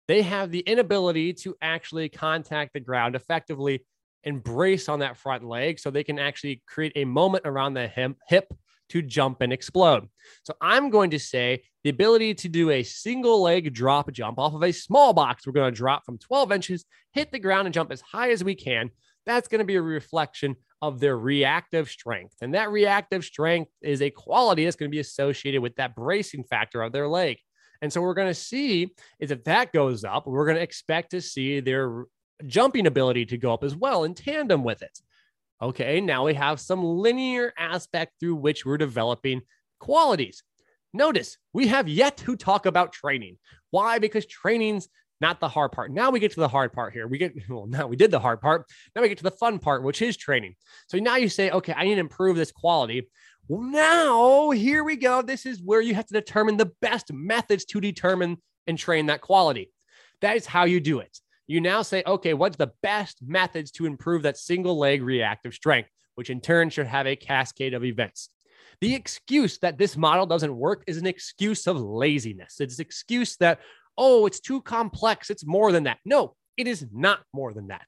they 0.07 0.21
have 0.21 0.51
the 0.51 0.59
inability 0.59 1.33
to 1.33 1.55
actually 1.61 2.09
contact 2.09 2.73
the 2.73 2.79
ground 2.79 3.15
effectively 3.15 3.85
and 4.23 4.43
brace 4.43 4.89
on 4.89 4.99
that 4.99 5.17
front 5.17 5.43
leg 5.43 5.79
so 5.79 5.89
they 5.89 6.03
can 6.03 6.19
actually 6.19 6.61
create 6.67 6.93
a 6.95 7.05
moment 7.05 7.43
around 7.45 7.73
the 7.73 7.87
hip 8.27 8.53
to 8.89 9.01
jump 9.01 9.41
and 9.41 9.51
explode. 9.51 10.07
So 10.43 10.53
I'm 10.61 10.89
going 10.89 11.09
to 11.11 11.19
say 11.19 11.63
the 11.83 11.89
ability 11.89 12.33
to 12.35 12.49
do 12.49 12.71
a 12.71 12.83
single 12.83 13.41
leg 13.41 13.73
drop 13.73 14.11
jump 14.11 14.39
off 14.39 14.53
of 14.53 14.63
a 14.63 14.71
small 14.71 15.13
box. 15.13 15.45
We're 15.45 15.53
going 15.53 15.71
to 15.71 15.77
drop 15.77 16.05
from 16.05 16.17
12 16.17 16.51
inches, 16.51 16.85
hit 17.11 17.31
the 17.31 17.39
ground, 17.39 17.67
and 17.67 17.73
jump 17.73 17.91
as 17.91 18.01
high 18.01 18.31
as 18.31 18.43
we 18.43 18.55
can. 18.55 18.89
That's 19.25 19.49
going 19.49 19.59
to 19.59 19.65
be 19.65 19.75
a 19.75 19.81
reflection 19.81 20.55
of 20.81 20.99
their 20.99 21.17
reactive 21.17 21.89
strength. 21.89 22.35
And 22.41 22.53
that 22.53 22.71
reactive 22.71 23.25
strength 23.25 23.71
is 23.81 24.01
a 24.01 24.09
quality 24.09 24.63
that's 24.63 24.77
going 24.77 24.89
to 24.89 24.95
be 24.95 25.01
associated 25.01 25.61
with 25.61 25.75
that 25.75 25.95
bracing 25.95 26.45
factor 26.45 26.81
of 26.81 26.93
their 26.93 27.09
leg. 27.09 27.37
And 27.81 27.91
so 27.91 28.01
we're 28.01 28.13
going 28.13 28.27
to 28.27 28.33
see 28.33 28.93
is 29.19 29.31
if 29.31 29.43
that 29.45 29.73
goes 29.73 30.03
up, 30.03 30.27
we're 30.27 30.45
going 30.45 30.57
to 30.57 30.63
expect 30.63 31.11
to 31.11 31.21
see 31.21 31.59
their 31.59 32.05
jumping 32.45 32.87
ability 32.87 33.25
to 33.27 33.37
go 33.37 33.53
up 33.53 33.63
as 33.63 33.75
well 33.75 34.03
in 34.03 34.13
tandem 34.13 34.63
with 34.63 34.81
it. 34.81 34.99
Okay, 35.61 36.01
now 36.01 36.25
we 36.25 36.35
have 36.35 36.59
some 36.59 36.83
linear 36.83 37.51
aspect 37.57 38.13
through 38.19 38.35
which 38.35 38.65
we're 38.65 38.77
developing 38.77 39.41
qualities. 39.79 40.43
Notice 40.93 41.37
we 41.53 41.67
have 41.67 41.87
yet 41.87 42.17
to 42.17 42.35
talk 42.35 42.65
about 42.65 42.93
training. 42.93 43.37
Why? 43.71 43.99
Because 43.99 44.25
training's 44.25 44.87
not 45.19 45.39
the 45.39 45.49
hard 45.49 45.71
part. 45.71 45.91
Now 45.91 46.11
we 46.11 46.19
get 46.19 46.31
to 46.33 46.39
the 46.39 46.47
hard 46.47 46.73
part 46.73 46.93
here. 46.93 47.07
We 47.07 47.17
get, 47.17 47.33
well, 47.49 47.65
now 47.67 47.87
we 47.87 47.95
did 47.95 48.11
the 48.11 48.19
hard 48.19 48.41
part. 48.41 48.65
Now 48.95 49.01
we 49.01 49.09
get 49.09 49.17
to 49.17 49.23
the 49.23 49.31
fun 49.31 49.59
part, 49.59 49.83
which 49.83 50.01
is 50.01 50.15
training. 50.17 50.55
So 50.87 50.97
now 50.99 51.15
you 51.15 51.29
say, 51.29 51.49
okay, 51.49 51.73
I 51.75 51.85
need 51.85 51.95
to 51.95 52.01
improve 52.01 52.37
this 52.37 52.51
quality. 52.51 53.09
Well, 53.49 53.61
now 53.61 54.49
here 54.49 54.83
we 54.83 54.97
go. 54.97 55.21
This 55.21 55.45
is 55.45 55.61
where 55.61 55.79
you 55.79 55.95
have 55.95 56.07
to 56.07 56.13
determine 56.13 56.57
the 56.57 56.71
best 56.81 57.13
methods 57.13 57.63
to 57.65 57.79
determine 57.79 58.41
and 58.67 58.77
train 58.77 59.05
that 59.05 59.21
quality. 59.21 59.71
That 60.19 60.35
is 60.35 60.45
how 60.45 60.65
you 60.65 60.81
do 60.81 60.99
it. 60.99 61.17
You 61.47 61.61
now 61.61 61.81
say, 61.81 62.03
okay, 62.05 62.33
what's 62.33 62.57
the 62.57 62.73
best 62.83 63.19
methods 63.25 63.71
to 63.71 63.85
improve 63.85 64.23
that 64.23 64.37
single 64.37 64.77
leg 64.77 65.01
reactive 65.01 65.53
strength, 65.53 65.89
which 66.15 66.29
in 66.29 66.41
turn 66.41 66.69
should 66.69 66.87
have 66.87 67.07
a 67.07 67.15
cascade 67.15 67.73
of 67.73 67.85
events. 67.85 68.29
The 68.81 68.93
excuse 68.93 69.57
that 69.59 69.77
this 69.77 69.95
model 69.95 70.25
doesn't 70.25 70.55
work 70.55 70.83
is 70.85 70.97
an 70.97 71.07
excuse 71.07 71.67
of 71.67 71.79
laziness. 71.79 72.59
It's 72.59 72.79
an 72.79 72.85
excuse 72.85 73.37
that, 73.37 73.59
oh, 73.97 74.25
it's 74.25 74.41
too 74.41 74.61
complex. 74.61 75.29
It's 75.29 75.45
more 75.45 75.71
than 75.71 75.85
that. 75.85 75.99
No, 76.03 76.35
it 76.57 76.67
is 76.67 76.85
not 76.91 77.21
more 77.33 77.53
than 77.53 77.67
that. 77.67 77.87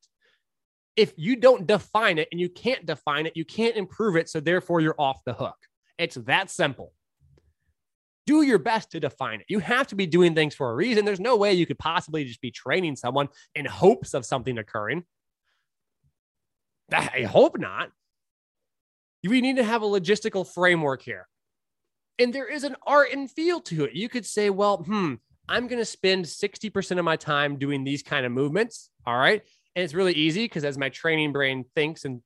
If 0.99 1.13
you 1.15 1.37
don't 1.37 1.65
define 1.65 2.17
it 2.17 2.27
and 2.33 2.41
you 2.41 2.49
can't 2.49 2.85
define 2.85 3.25
it, 3.25 3.37
you 3.37 3.45
can't 3.45 3.77
improve 3.77 4.17
it. 4.17 4.27
So 4.27 4.41
therefore, 4.41 4.81
you're 4.81 4.99
off 4.99 5.23
the 5.23 5.31
hook. 5.31 5.55
It's 5.97 6.15
that 6.15 6.49
simple. 6.49 6.91
Do 8.27 8.41
your 8.41 8.59
best 8.59 8.91
to 8.91 8.99
define 8.99 9.39
it. 9.39 9.45
You 9.47 9.59
have 9.59 9.87
to 9.87 9.95
be 9.95 10.05
doing 10.05 10.35
things 10.35 10.53
for 10.53 10.69
a 10.69 10.75
reason. 10.75 11.05
There's 11.05 11.21
no 11.21 11.37
way 11.37 11.53
you 11.53 11.65
could 11.65 11.79
possibly 11.79 12.25
just 12.25 12.41
be 12.41 12.51
training 12.51 12.97
someone 12.97 13.29
in 13.55 13.65
hopes 13.65 14.13
of 14.13 14.25
something 14.25 14.57
occurring. 14.57 15.05
I 16.91 17.21
hope 17.21 17.57
not. 17.57 17.91
We 19.23 19.39
need 19.39 19.55
to 19.55 19.63
have 19.63 19.83
a 19.83 19.85
logistical 19.85 20.45
framework 20.45 21.01
here. 21.01 21.29
And 22.19 22.33
there 22.33 22.51
is 22.51 22.65
an 22.65 22.75
art 22.85 23.13
and 23.13 23.31
feel 23.31 23.61
to 23.61 23.85
it. 23.85 23.93
You 23.93 24.09
could 24.09 24.25
say, 24.25 24.49
well, 24.49 24.79
hmm, 24.79 25.15
I'm 25.47 25.67
going 25.67 25.79
to 25.79 25.85
spend 25.85 26.25
60% 26.25 26.99
of 26.99 27.05
my 27.05 27.15
time 27.15 27.57
doing 27.57 27.85
these 27.85 28.03
kind 28.03 28.25
of 28.25 28.33
movements. 28.33 28.89
All 29.05 29.17
right. 29.17 29.43
And 29.75 29.83
it's 29.83 29.93
really 29.93 30.13
easy 30.13 30.45
because 30.45 30.63
as 30.63 30.77
my 30.77 30.89
training 30.89 31.31
brain 31.31 31.65
thinks 31.75 32.05
and 32.05 32.21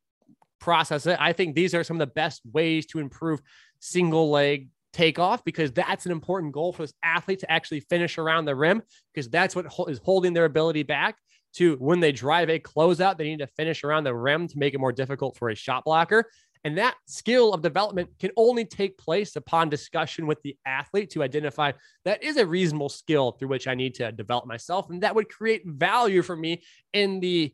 process 0.60 1.06
it, 1.06 1.18
I 1.20 1.34
think 1.34 1.56
these 1.56 1.74
are 1.74 1.84
some 1.84 1.98
of 1.98 2.00
the 2.00 2.14
best 2.14 2.42
ways 2.52 2.86
to 2.88 3.00
improve 3.00 3.42
single 3.80 4.32
leg 4.32 4.70
takeoff 4.94 5.44
because 5.44 5.72
that's 5.72 6.06
an 6.06 6.12
important 6.12 6.54
goal 6.54 6.72
for 6.72 6.84
this 6.84 6.94
athlete 7.04 7.40
to 7.40 7.52
actually 7.52 7.82
finish 7.82 8.18
around 8.18 8.46
the 8.46 8.56
rim 8.56 8.82
because 9.14 9.30
that's 9.30 9.56
what 9.56 9.66
is 9.88 10.00
holding 10.04 10.34
their 10.34 10.46
ability 10.46 10.84
back 10.84 11.18
to 11.54 11.76
when 11.78 12.00
they 12.00 12.12
drive 12.12 12.50
a 12.50 12.60
closeout, 12.60 13.18
they 13.18 13.26
need 13.26 13.40
to 13.40 13.48
finish 13.48 13.84
around 13.84 14.04
the 14.04 14.14
rim 14.14 14.48
to 14.48 14.58
make 14.58 14.74
it 14.74 14.80
more 14.80 14.92
difficult 14.92 15.38
for 15.38 15.50
a 15.50 15.56
shot 15.56 15.84
blocker. 15.86 16.30
And 16.64 16.78
that 16.78 16.96
skill 17.06 17.54
of 17.54 17.62
development 17.62 18.10
can 18.20 18.32
only 18.38 18.64
take 18.64 18.98
place 18.98 19.36
upon 19.36 19.70
discussion 19.70 20.28
with 20.28 20.42
the 20.44 20.56
athlete 20.66 21.10
to 21.12 21.24
identify 21.24 21.74
that 22.06 22.24
is 22.24 22.38
a 22.38 22.46
reasonable 22.46 22.90
skill 22.90 23.34
through 23.34 23.50
which 23.50 23.68
I 23.68 23.76
need 23.76 23.96
to 23.96 24.12
develop 24.12 24.46
myself. 24.46 24.90
And 24.90 25.04
that 25.04 25.14
would 25.14 25.30
create 25.30 25.64
value 25.66 26.22
for 26.22 26.36
me 26.36 26.64
in 26.94 27.20
the 27.20 27.54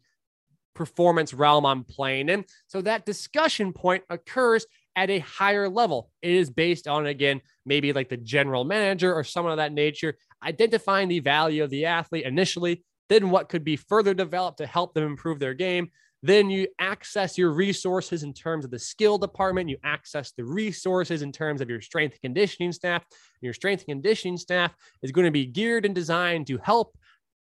performance 0.75 1.33
realm 1.33 1.65
I'm 1.65 1.83
playing 1.83 2.29
in. 2.29 2.45
So 2.67 2.81
that 2.81 3.05
discussion 3.05 3.73
point 3.73 4.03
occurs 4.09 4.65
at 4.95 5.09
a 5.09 5.19
higher 5.19 5.67
level. 5.67 6.11
It 6.21 6.31
is 6.31 6.49
based 6.49 6.87
on, 6.87 7.05
again, 7.07 7.41
maybe 7.65 7.93
like 7.93 8.09
the 8.09 8.17
general 8.17 8.63
manager 8.63 9.13
or 9.13 9.23
someone 9.23 9.51
of 9.51 9.57
that 9.57 9.73
nature, 9.73 10.17
identifying 10.43 11.07
the 11.07 11.19
value 11.19 11.63
of 11.63 11.69
the 11.69 11.85
athlete 11.85 12.25
initially, 12.25 12.83
then 13.09 13.29
what 13.29 13.49
could 13.49 13.63
be 13.63 13.75
further 13.75 14.13
developed 14.13 14.59
to 14.59 14.67
help 14.67 14.93
them 14.93 15.03
improve 15.03 15.39
their 15.39 15.53
game. 15.53 15.89
Then 16.21 16.49
you 16.49 16.67
access 16.79 17.37
your 17.37 17.51
resources 17.51 18.23
in 18.23 18.33
terms 18.33 18.65
of 18.65 18.71
the 18.71 18.79
skill 18.79 19.17
department. 19.17 19.69
You 19.69 19.77
access 19.83 20.31
the 20.31 20.43
resources 20.43 21.21
in 21.21 21.31
terms 21.31 21.61
of 21.61 21.69
your 21.69 21.81
strength 21.81 22.19
conditioning 22.21 22.73
staff. 22.73 23.05
Your 23.41 23.53
strength 23.53 23.85
conditioning 23.85 24.37
staff 24.37 24.75
is 25.01 25.11
going 25.11 25.25
to 25.25 25.31
be 25.31 25.45
geared 25.45 25.85
and 25.85 25.95
designed 25.95 26.47
to 26.47 26.57
help 26.57 26.97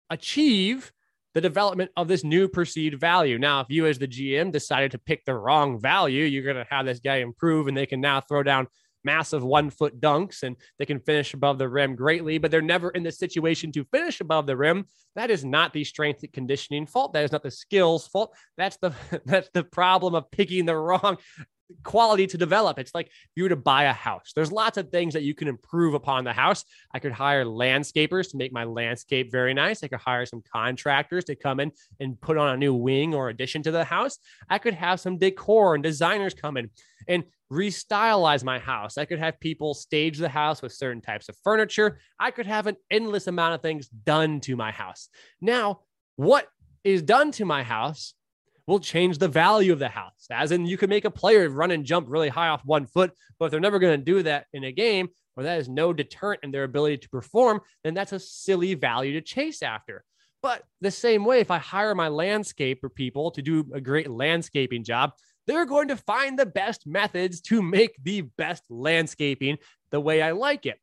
achieve 0.09 0.91
the 1.35 1.41
development 1.41 1.91
of 1.97 2.07
this 2.07 2.23
new 2.23 2.47
perceived 2.47 2.99
value. 2.99 3.37
Now, 3.37 3.59
if 3.59 3.67
you 3.69 3.85
as 3.85 3.99
the 3.99 4.07
GM 4.07 4.51
decided 4.51 4.91
to 4.91 4.97
pick 4.97 5.25
the 5.25 5.35
wrong 5.35 5.79
value, 5.79 6.23
you're 6.23 6.43
going 6.43 6.55
to 6.55 6.73
have 6.73 6.85
this 6.85 6.99
guy 6.99 7.17
improve 7.17 7.67
and 7.67 7.75
they 7.75 7.85
can 7.85 7.99
now 7.99 8.21
throw 8.21 8.41
down 8.41 8.67
massive 9.05 9.43
one 9.43 9.69
foot 9.69 10.01
dunks 10.01 10.43
and 10.43 10.55
they 10.79 10.85
can 10.85 10.99
finish 10.99 11.33
above 11.33 11.57
the 11.57 11.69
rim 11.69 11.95
greatly, 11.95 12.37
but 12.37 12.51
they're 12.51 12.61
never 12.61 12.89
in 12.89 13.03
the 13.03 13.11
situation 13.11 13.71
to 13.73 13.85
finish 13.85 14.19
above 14.19 14.47
the 14.47 14.57
rim. 14.57 14.85
That 15.15 15.31
is 15.31 15.45
not 15.45 15.71
the 15.71 15.83
strength 15.83 16.23
and 16.23 16.33
conditioning 16.33 16.87
fault. 16.87 17.13
That 17.13 17.23
is 17.23 17.31
not 17.31 17.43
the 17.43 17.51
skills 17.51 18.07
fault. 18.07 18.35
That's 18.57 18.77
the 18.77 18.93
that's 19.25 19.49
the 19.53 19.63
problem 19.63 20.15
of 20.15 20.29
picking 20.31 20.65
the 20.65 20.75
wrong 20.75 21.17
quality 21.83 22.27
to 22.27 22.37
develop. 22.37 22.79
It's 22.79 22.93
like 22.93 23.07
if 23.07 23.31
you 23.35 23.43
were 23.43 23.49
to 23.49 23.55
buy 23.55 23.85
a 23.85 23.93
house, 23.93 24.31
there's 24.35 24.51
lots 24.51 24.77
of 24.77 24.89
things 24.89 25.13
that 25.13 25.23
you 25.23 25.33
can 25.33 25.47
improve 25.47 25.93
upon 25.93 26.23
the 26.23 26.33
house. 26.33 26.63
I 26.93 26.99
could 26.99 27.11
hire 27.11 27.45
landscapers 27.45 28.29
to 28.31 28.37
make 28.37 28.53
my 28.53 28.63
landscape 28.63 29.31
very 29.31 29.53
nice. 29.53 29.83
I 29.83 29.87
could 29.87 29.99
hire 29.99 30.25
some 30.25 30.43
contractors 30.51 31.25
to 31.25 31.35
come 31.35 31.59
in 31.59 31.71
and 31.99 32.19
put 32.19 32.37
on 32.37 32.53
a 32.53 32.57
new 32.57 32.73
wing 32.73 33.13
or 33.13 33.29
addition 33.29 33.63
to 33.63 33.71
the 33.71 33.83
house. 33.83 34.19
I 34.49 34.57
could 34.57 34.73
have 34.73 34.99
some 34.99 35.17
decor 35.17 35.75
and 35.75 35.83
designers 35.83 36.33
come 36.33 36.57
in 36.57 36.69
and 37.07 37.23
restylize 37.51 38.43
my 38.43 38.59
house. 38.59 38.97
I 38.97 39.05
could 39.05 39.19
have 39.19 39.39
people 39.39 39.73
stage 39.73 40.17
the 40.17 40.29
house 40.29 40.61
with 40.61 40.73
certain 40.73 41.01
types 41.01 41.29
of 41.29 41.37
furniture. 41.43 41.99
I 42.19 42.31
could 42.31 42.45
have 42.45 42.67
an 42.67 42.77
endless 42.89 43.27
amount 43.27 43.55
of 43.55 43.61
things 43.61 43.87
done 43.87 44.39
to 44.41 44.55
my 44.55 44.71
house. 44.71 45.09
Now, 45.41 45.81
what 46.15 46.47
is 46.83 47.01
done 47.01 47.31
to 47.33 47.45
my 47.45 47.63
house 47.63 48.13
will 48.67 48.79
change 48.79 49.17
the 49.17 49.27
value 49.27 49.71
of 49.71 49.79
the 49.79 49.89
house. 49.89 50.27
As 50.31 50.51
in, 50.51 50.65
you 50.65 50.77
can 50.77 50.89
make 50.89 51.05
a 51.05 51.11
player 51.11 51.47
run 51.49 51.71
and 51.71 51.85
jump 51.85 52.07
really 52.09 52.29
high 52.29 52.47
off 52.47 52.65
one 52.65 52.87
foot, 52.87 53.11
but 53.37 53.45
if 53.45 53.51
they're 53.51 53.59
never 53.59 53.79
going 53.79 53.99
to 53.99 54.03
do 54.03 54.23
that 54.23 54.45
in 54.53 54.63
a 54.63 54.71
game, 54.71 55.09
or 55.37 55.43
that 55.43 55.59
is 55.59 55.69
no 55.69 55.93
deterrent 55.93 56.39
in 56.43 56.51
their 56.51 56.63
ability 56.63 56.97
to 56.97 57.09
perform, 57.09 57.61
then 57.83 57.93
that's 57.93 58.13
a 58.13 58.19
silly 58.19 58.73
value 58.73 59.13
to 59.13 59.21
chase 59.21 59.61
after. 59.61 60.03
But 60.41 60.63
the 60.81 60.91
same 60.91 61.25
way, 61.25 61.39
if 61.39 61.51
I 61.51 61.57
hire 61.57 61.95
my 61.95 62.07
landscaper 62.07 62.93
people 62.93 63.31
to 63.31 63.41
do 63.41 63.65
a 63.73 63.81
great 63.81 64.09
landscaping 64.09 64.83
job, 64.83 65.11
they're 65.47 65.65
going 65.65 65.89
to 65.89 65.97
find 65.97 66.37
the 66.37 66.45
best 66.45 66.87
methods 66.87 67.41
to 67.41 67.61
make 67.61 67.95
the 68.03 68.21
best 68.21 68.63
landscaping 68.69 69.57
the 69.91 69.99
way 69.99 70.21
I 70.21 70.31
like 70.31 70.65
it. 70.65 70.79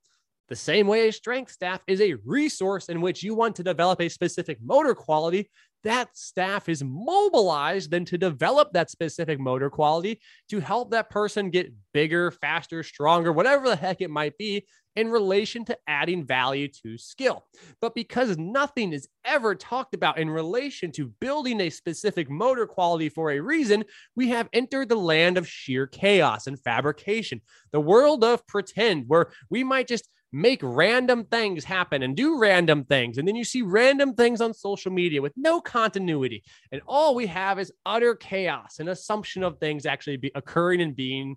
The 0.49 0.57
same 0.57 0.87
way 0.87 1.09
a 1.09 1.13
strength 1.13 1.51
staff 1.53 1.81
is 1.87 2.01
a 2.01 2.15
resource 2.25 2.89
in 2.89 3.01
which 3.01 3.23
you 3.23 3.35
want 3.35 3.57
to 3.57 3.63
develop 3.63 4.01
a 4.01 4.09
specific 4.09 4.59
motor 4.63 4.95
quality, 4.95 5.51
that 5.85 6.17
staff 6.17 6.69
is 6.69 6.83
mobilized 6.85 7.91
then 7.91 8.05
to 8.07 8.19
develop 8.19 8.73
that 8.73 8.91
specific 8.91 9.41
motor 9.41 9.71
quality 9.71 10.21
to 10.49 10.61
help 10.61 10.91
that 10.91 11.11
person 11.11 11.51
get 11.51 11.73
bigger, 11.93 12.31
faster, 12.31 12.83
stronger, 12.83 13.33
whatever 13.33 13.69
the 13.69 13.77
heck 13.77 14.01
it 14.01 14.11
might 14.11 14.37
be 14.39 14.67
in 14.95 15.11
relation 15.11 15.65
to 15.65 15.79
adding 15.87 16.25
value 16.25 16.69
to 16.69 16.99
skill. 16.99 17.47
But 17.81 17.95
because 17.95 18.37
nothing 18.37 18.93
is 18.93 19.09
ever 19.25 19.55
talked 19.55 19.95
about 19.95 20.19
in 20.19 20.29
relation 20.29 20.93
to 20.93 21.13
building 21.21 21.61
a 21.61 21.71
specific 21.71 22.29
motor 22.29 22.67
quality 22.67 23.09
for 23.09 23.31
a 23.31 23.41
reason, 23.41 23.85
we 24.17 24.29
have 24.29 24.49
entered 24.53 24.89
the 24.89 24.97
land 24.97 25.39
of 25.39 25.49
sheer 25.49 25.87
chaos 25.87 26.47
and 26.47 26.61
fabrication, 26.61 27.41
the 27.73 27.81
world 27.81 28.23
of 28.23 28.47
pretend, 28.47 29.05
where 29.09 29.31
we 29.49 29.65
might 29.65 29.89
just 29.89 30.09
make 30.33 30.61
random 30.63 31.25
things 31.25 31.65
happen 31.65 32.03
and 32.03 32.17
do 32.17 32.39
random 32.39 32.85
things. 32.85 33.19
And 33.19 33.29
then 33.29 33.37
you 33.37 33.45
see 33.45 33.61
random 33.61 34.15
things 34.15 34.41
on 34.41 34.55
social 34.55 34.91
media 34.91 35.21
with 35.21 35.35
no 35.37 35.61
continuity. 35.61 36.43
And 36.73 36.81
all 36.87 37.15
we 37.15 37.27
have 37.27 37.59
is 37.59 37.73
utter 37.85 38.15
chaos 38.15 38.79
and 38.79 38.89
assumption 38.89 39.43
of 39.43 39.59
things 39.59 39.85
actually 39.85 40.33
occurring 40.35 40.81
and 40.81 40.97
being 40.97 41.37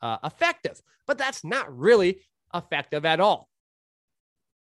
uh, 0.00 0.18
effective. 0.24 0.80
But 1.06 1.18
that's 1.18 1.44
not 1.44 1.76
really 1.76 2.20
effective 2.54 3.04
at 3.04 3.18
all. 3.18 3.48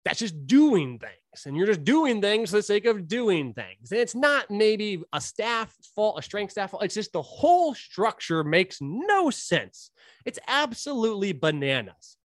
That's 0.03 0.19
just 0.19 0.45
doing 0.45 0.99
things. 0.99 1.45
And 1.45 1.55
you're 1.55 1.67
just 1.67 1.83
doing 1.83 2.21
things 2.21 2.49
for 2.49 2.57
the 2.57 2.63
sake 2.63 2.85
of 2.85 3.07
doing 3.07 3.53
things. 3.53 3.91
And 3.91 3.99
it's 4.01 4.15
not 4.15 4.49
maybe 4.49 5.03
a 5.13 5.21
staff 5.21 5.73
fault, 5.95 6.19
a 6.19 6.21
strength 6.21 6.51
staff 6.51 6.71
fault. 6.71 6.83
It's 6.83 6.95
just 6.95 7.13
the 7.13 7.21
whole 7.21 7.75
structure 7.75 8.43
makes 8.43 8.79
no 8.81 9.29
sense. 9.29 9.91
It's 10.25 10.39
absolutely 10.47 11.31
bananas 11.31 12.17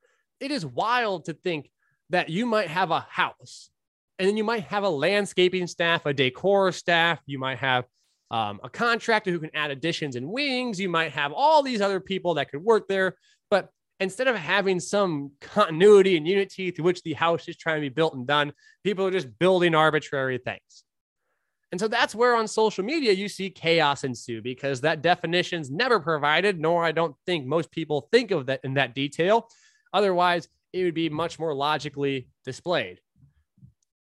it 0.42 0.50
is 0.50 0.66
wild 0.66 1.26
to 1.26 1.34
think 1.34 1.70
that 2.10 2.28
you 2.28 2.44
might 2.44 2.68
have 2.68 2.90
a 2.90 3.06
house 3.08 3.70
and 4.18 4.28
then 4.28 4.36
you 4.36 4.44
might 4.44 4.64
have 4.64 4.82
a 4.82 4.88
landscaping 4.88 5.66
staff, 5.66 6.04
a 6.04 6.12
decor 6.12 6.72
staff, 6.72 7.20
you 7.26 7.38
might 7.38 7.58
have 7.58 7.84
um, 8.30 8.60
a 8.62 8.68
contractor 8.68 9.30
who 9.30 9.38
can 9.38 9.54
add 9.54 9.70
additions 9.70 10.16
and 10.16 10.26
wings, 10.26 10.80
you 10.80 10.88
might 10.88 11.12
have 11.12 11.32
all 11.32 11.62
these 11.62 11.80
other 11.80 12.00
people 12.00 12.34
that 12.34 12.50
could 12.50 12.62
work 12.62 12.88
there. 12.88 13.16
But 13.50 13.70
instead 14.00 14.26
of 14.26 14.36
having 14.36 14.80
some 14.80 15.32
continuity 15.40 16.16
and 16.16 16.26
unity 16.26 16.70
through 16.70 16.86
which 16.86 17.02
the 17.02 17.12
house 17.12 17.46
is 17.48 17.56
trying 17.56 17.76
to 17.76 17.82
be 17.82 17.88
built 17.88 18.14
and 18.14 18.26
done, 18.26 18.52
people 18.84 19.06
are 19.06 19.10
just 19.10 19.38
building 19.38 19.74
arbitrary 19.74 20.38
things. 20.38 20.84
And 21.70 21.80
so 21.80 21.88
that's 21.88 22.14
where 22.14 22.36
on 22.36 22.48
social 22.48 22.84
media 22.84 23.12
you 23.12 23.28
see 23.28 23.48
chaos 23.48 24.04
ensue 24.04 24.42
because 24.42 24.82
that 24.82 25.02
definition's 25.02 25.70
never 25.70 26.00
provided, 26.00 26.60
nor 26.60 26.84
I 26.84 26.92
don't 26.92 27.14
think 27.26 27.46
most 27.46 27.70
people 27.70 28.08
think 28.12 28.30
of 28.30 28.46
that 28.46 28.60
in 28.62 28.74
that 28.74 28.94
detail. 28.94 29.48
Otherwise, 29.92 30.48
it 30.72 30.84
would 30.84 30.94
be 30.94 31.08
much 31.08 31.38
more 31.38 31.54
logically 31.54 32.28
displayed. 32.44 33.00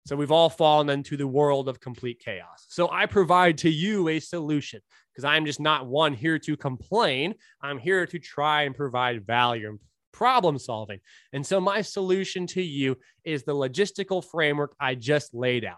So 0.05 0.15
we've 0.15 0.31
all 0.31 0.49
fallen 0.49 0.89
into 0.89 1.17
the 1.17 1.27
world 1.27 1.67
of 1.67 1.81
complete 1.81 2.19
chaos. 2.23 2.65
So 2.69 2.89
I 2.89 3.05
provide 3.07 3.57
to 3.59 3.69
you 3.69 4.07
a 4.07 4.19
solution 4.19 4.79
because 5.11 5.25
I'm 5.25 5.45
just 5.45 5.59
not 5.59 5.85
one 5.85 6.13
here 6.13 6.39
to 6.39 6.55
complain. 6.55 7.35
I'm 7.61 7.77
here 7.77 8.05
to 8.05 8.19
try 8.19 8.63
and 8.63 8.73
provide 8.73 9.27
value 9.27 9.67
and 9.69 9.79
problem 10.13 10.57
solving. 10.59 10.99
And 11.33 11.45
so 11.45 11.59
my 11.59 11.81
solution 11.81 12.47
to 12.47 12.61
you 12.61 12.97
is 13.25 13.43
the 13.43 13.53
logistical 13.53 14.23
framework 14.23 14.75
I 14.79 14.95
just 14.95 15.33
laid 15.33 15.65
out. 15.65 15.77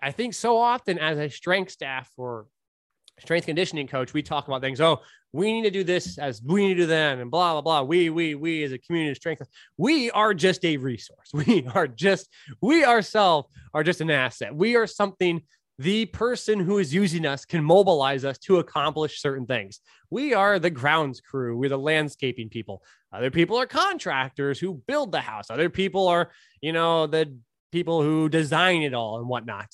I 0.00 0.12
think 0.12 0.34
so 0.34 0.58
often 0.58 0.98
as 0.98 1.18
a 1.18 1.30
strength 1.30 1.72
staff 1.72 2.10
or 2.16 2.46
strength 3.20 3.46
conditioning 3.46 3.86
coach, 3.86 4.12
we 4.12 4.22
talk 4.22 4.48
about 4.48 4.60
things. 4.60 4.80
Oh, 4.80 5.00
we 5.32 5.52
need 5.52 5.62
to 5.62 5.70
do 5.70 5.84
this 5.84 6.18
as 6.18 6.40
we 6.44 6.66
need 6.66 6.74
to 6.74 6.82
do 6.82 6.86
that, 6.86 7.18
and 7.18 7.30
blah 7.30 7.52
blah 7.52 7.60
blah. 7.60 7.82
We 7.82 8.10
we 8.10 8.34
we 8.34 8.62
as 8.62 8.72
a 8.72 8.78
community 8.78 9.10
of 9.10 9.16
strength, 9.16 9.42
we 9.76 10.10
are 10.12 10.32
just 10.34 10.64
a 10.64 10.76
resource. 10.76 11.30
We 11.34 11.66
are 11.74 11.88
just 11.88 12.28
we 12.60 12.84
ourselves 12.84 13.48
are 13.72 13.82
just 13.82 14.00
an 14.00 14.10
asset. 14.10 14.54
We 14.54 14.76
are 14.76 14.86
something 14.86 15.42
the 15.78 16.06
person 16.06 16.60
who 16.60 16.78
is 16.78 16.94
using 16.94 17.26
us 17.26 17.44
can 17.44 17.64
mobilize 17.64 18.24
us 18.24 18.38
to 18.38 18.58
accomplish 18.58 19.20
certain 19.20 19.44
things. 19.44 19.80
We 20.08 20.32
are 20.32 20.60
the 20.60 20.70
grounds 20.70 21.20
crew, 21.20 21.56
we're 21.56 21.68
the 21.68 21.78
landscaping 21.78 22.48
people. 22.48 22.82
Other 23.12 23.30
people 23.30 23.56
are 23.56 23.66
contractors 23.66 24.60
who 24.60 24.82
build 24.86 25.10
the 25.10 25.20
house. 25.20 25.50
Other 25.50 25.68
people 25.70 26.06
are, 26.06 26.30
you 26.60 26.72
know, 26.72 27.08
the 27.08 27.36
people 27.72 28.02
who 28.02 28.28
design 28.28 28.82
it 28.82 28.94
all 28.94 29.18
and 29.18 29.28
whatnot 29.28 29.66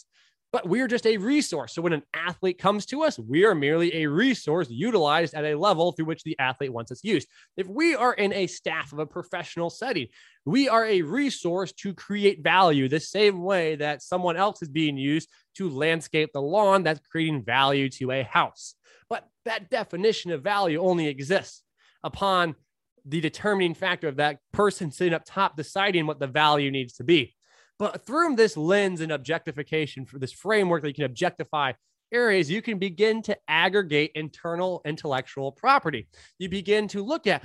but 0.53 0.69
we're 0.69 0.89
just 0.89 1.07
a 1.07 1.17
resource. 1.17 1.75
So 1.75 1.83
when 1.83 1.93
an 1.93 2.03
athlete 2.15 2.59
comes 2.59 2.87
to 2.87 3.03
us, 3.03 3.19
we 3.19 3.45
are 3.45 3.55
merely 3.55 4.03
a 4.03 4.07
resource 4.09 4.69
utilized 4.69 5.35
at 5.35 5.45
a 5.45 5.57
level 5.59 5.93
through 5.93 6.07
which 6.07 6.25
the 6.25 6.39
athlete 6.39 6.73
wants 6.73 6.91
us 6.91 7.05
used. 7.05 7.29
If 7.57 7.69
we 7.69 7.95
are 7.95 8.13
in 8.13 8.33
a 8.33 8.47
staff 8.47 8.93
of 8.93 8.99
a 8.99 9.07
professional 9.07 9.71
setting, 9.71 10.09
we 10.45 10.69
are 10.69 10.85
a 10.85 11.03
resource 11.03 11.73
to 11.73 11.95
create 11.95 12.43
value 12.43 12.89
the 12.89 13.01
same 13.01 13.43
way 13.43 13.77
that 13.77 14.03
someone 14.03 14.37
else 14.37 14.63
is 14.63 14.69
being 14.69 14.97
used 14.97 15.29
to 15.57 15.71
landscape 15.71 16.31
the 16.33 16.43
lawn 16.43 16.83
that's 16.83 17.01
creating 17.11 17.45
value 17.45 17.89
to 17.91 18.11
a 18.11 18.23
house. 18.25 18.75
But 19.09 19.29
that 19.45 19.71
definition 19.71 20.33
of 20.33 20.43
value 20.43 20.81
only 20.81 21.07
exists 21.07 21.63
upon 22.03 22.57
the 23.05 23.21
determining 23.21 23.75
factor 23.75 24.09
of 24.09 24.17
that 24.17 24.39
person 24.53 24.91
sitting 24.91 25.15
up 25.15 25.23
top 25.25 25.57
deciding 25.57 26.07
what 26.07 26.21
the 26.21 26.27
value 26.27 26.71
needs 26.71 26.95
to 26.95 27.05
be. 27.05 27.35
But 27.81 28.05
through 28.05 28.37
this 28.37 28.59
lens 28.59 29.01
and 29.01 29.11
objectification 29.11 30.05
for 30.05 30.19
this 30.19 30.33
framework 30.33 30.83
that 30.83 30.89
you 30.89 30.95
can 30.95 31.05
objectify 31.05 31.73
areas, 32.13 32.51
you 32.51 32.61
can 32.61 32.79
begin 32.79 33.23
to 33.23 33.39
aggregate 33.49 34.13
internal 34.15 34.83
intellectual 34.85 35.51
property. 35.51 36.07
You 36.39 36.51
begin 36.51 36.89
to 36.89 37.03
look 37.03 37.27
at, 37.27 37.43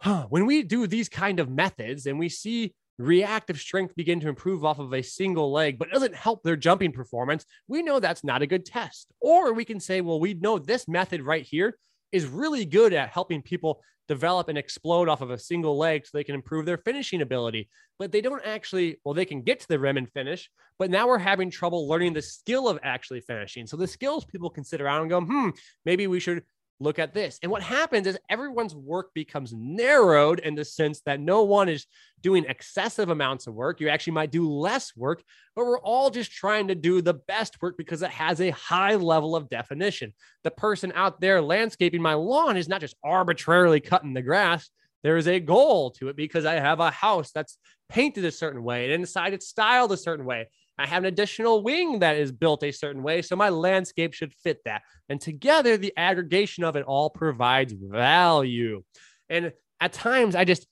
huh, 0.00 0.26
when 0.30 0.46
we 0.46 0.64
do 0.64 0.88
these 0.88 1.08
kind 1.08 1.38
of 1.38 1.48
methods 1.48 2.06
and 2.06 2.18
we 2.18 2.28
see 2.28 2.74
reactive 2.98 3.60
strength 3.60 3.94
begin 3.94 4.18
to 4.20 4.28
improve 4.28 4.64
off 4.64 4.80
of 4.80 4.92
a 4.92 5.00
single 5.00 5.52
leg, 5.52 5.78
but 5.78 5.90
doesn't 5.90 6.16
help 6.16 6.42
their 6.42 6.56
jumping 6.56 6.90
performance, 6.90 7.46
we 7.68 7.84
know 7.84 8.00
that's 8.00 8.24
not 8.24 8.42
a 8.42 8.48
good 8.48 8.66
test. 8.66 9.12
Or 9.20 9.52
we 9.52 9.64
can 9.64 9.78
say, 9.78 10.00
well, 10.00 10.18
we 10.18 10.34
know 10.34 10.58
this 10.58 10.88
method 10.88 11.22
right 11.22 11.44
here 11.44 11.78
is 12.10 12.26
really 12.26 12.64
good 12.64 12.92
at 12.92 13.10
helping 13.10 13.42
people 13.42 13.80
develop 14.12 14.48
and 14.48 14.58
explode 14.58 15.08
off 15.08 15.22
of 15.22 15.30
a 15.30 15.38
single 15.38 15.78
leg 15.78 16.04
so 16.04 16.10
they 16.12 16.24
can 16.24 16.34
improve 16.34 16.66
their 16.66 16.76
finishing 16.76 17.22
ability. 17.22 17.70
But 17.98 18.12
they 18.12 18.20
don't 18.20 18.44
actually, 18.44 19.00
well, 19.04 19.14
they 19.14 19.24
can 19.24 19.40
get 19.40 19.60
to 19.60 19.68
the 19.68 19.78
rim 19.78 19.96
and 19.96 20.10
finish, 20.10 20.50
but 20.78 20.90
now 20.90 21.08
we're 21.08 21.18
having 21.18 21.50
trouble 21.50 21.88
learning 21.88 22.12
the 22.12 22.20
skill 22.20 22.68
of 22.68 22.78
actually 22.82 23.20
finishing. 23.20 23.66
So 23.66 23.78
the 23.78 23.86
skills 23.86 24.26
people 24.26 24.50
can 24.50 24.64
sit 24.64 24.82
around 24.82 25.00
and 25.02 25.10
go, 25.10 25.20
hmm, 25.22 25.50
maybe 25.86 26.06
we 26.06 26.20
should 26.20 26.42
look 26.82 26.98
at 26.98 27.14
this. 27.14 27.38
And 27.42 27.50
what 27.50 27.62
happens 27.62 28.06
is 28.06 28.18
everyone's 28.28 28.74
work 28.74 29.14
becomes 29.14 29.52
narrowed 29.52 30.40
in 30.40 30.54
the 30.54 30.64
sense 30.64 31.00
that 31.06 31.20
no 31.20 31.42
one 31.42 31.68
is 31.68 31.86
doing 32.20 32.44
excessive 32.48 33.08
amounts 33.08 33.46
of 33.46 33.54
work. 33.54 33.80
You 33.80 33.88
actually 33.88 34.14
might 34.14 34.30
do 34.30 34.48
less 34.48 34.96
work, 34.96 35.22
but 35.54 35.64
we're 35.64 35.80
all 35.80 36.10
just 36.10 36.32
trying 36.32 36.68
to 36.68 36.74
do 36.74 37.00
the 37.00 37.14
best 37.14 37.60
work 37.62 37.76
because 37.76 38.02
it 38.02 38.10
has 38.10 38.40
a 38.40 38.50
high 38.50 38.96
level 38.96 39.36
of 39.36 39.48
definition. 39.48 40.12
The 40.44 40.50
person 40.50 40.92
out 40.94 41.20
there 41.20 41.40
landscaping 41.40 42.02
my 42.02 42.14
lawn 42.14 42.56
is 42.56 42.68
not 42.68 42.80
just 42.80 42.96
arbitrarily 43.04 43.80
cutting 43.80 44.14
the 44.14 44.22
grass. 44.22 44.68
There 45.02 45.16
is 45.16 45.26
a 45.26 45.40
goal 45.40 45.90
to 45.92 46.08
it 46.08 46.16
because 46.16 46.44
I 46.44 46.54
have 46.54 46.80
a 46.80 46.90
house 46.90 47.32
that's 47.32 47.58
painted 47.88 48.24
a 48.24 48.30
certain 48.30 48.62
way 48.62 48.84
and 48.84 48.92
inside 48.94 49.34
it's 49.34 49.48
styled 49.48 49.92
a 49.92 49.96
certain 49.96 50.24
way. 50.24 50.48
I 50.78 50.86
have 50.86 51.02
an 51.02 51.08
additional 51.08 51.62
wing 51.62 52.00
that 52.00 52.16
is 52.16 52.32
built 52.32 52.62
a 52.62 52.72
certain 52.72 53.02
way. 53.02 53.22
So 53.22 53.36
my 53.36 53.50
landscape 53.50 54.14
should 54.14 54.32
fit 54.32 54.60
that. 54.64 54.82
And 55.08 55.20
together, 55.20 55.76
the 55.76 55.92
aggregation 55.96 56.64
of 56.64 56.76
it 56.76 56.84
all 56.84 57.10
provides 57.10 57.72
value. 57.72 58.82
And 59.28 59.52
at 59.80 59.92
times, 59.92 60.34
I 60.34 60.44
just, 60.44 60.66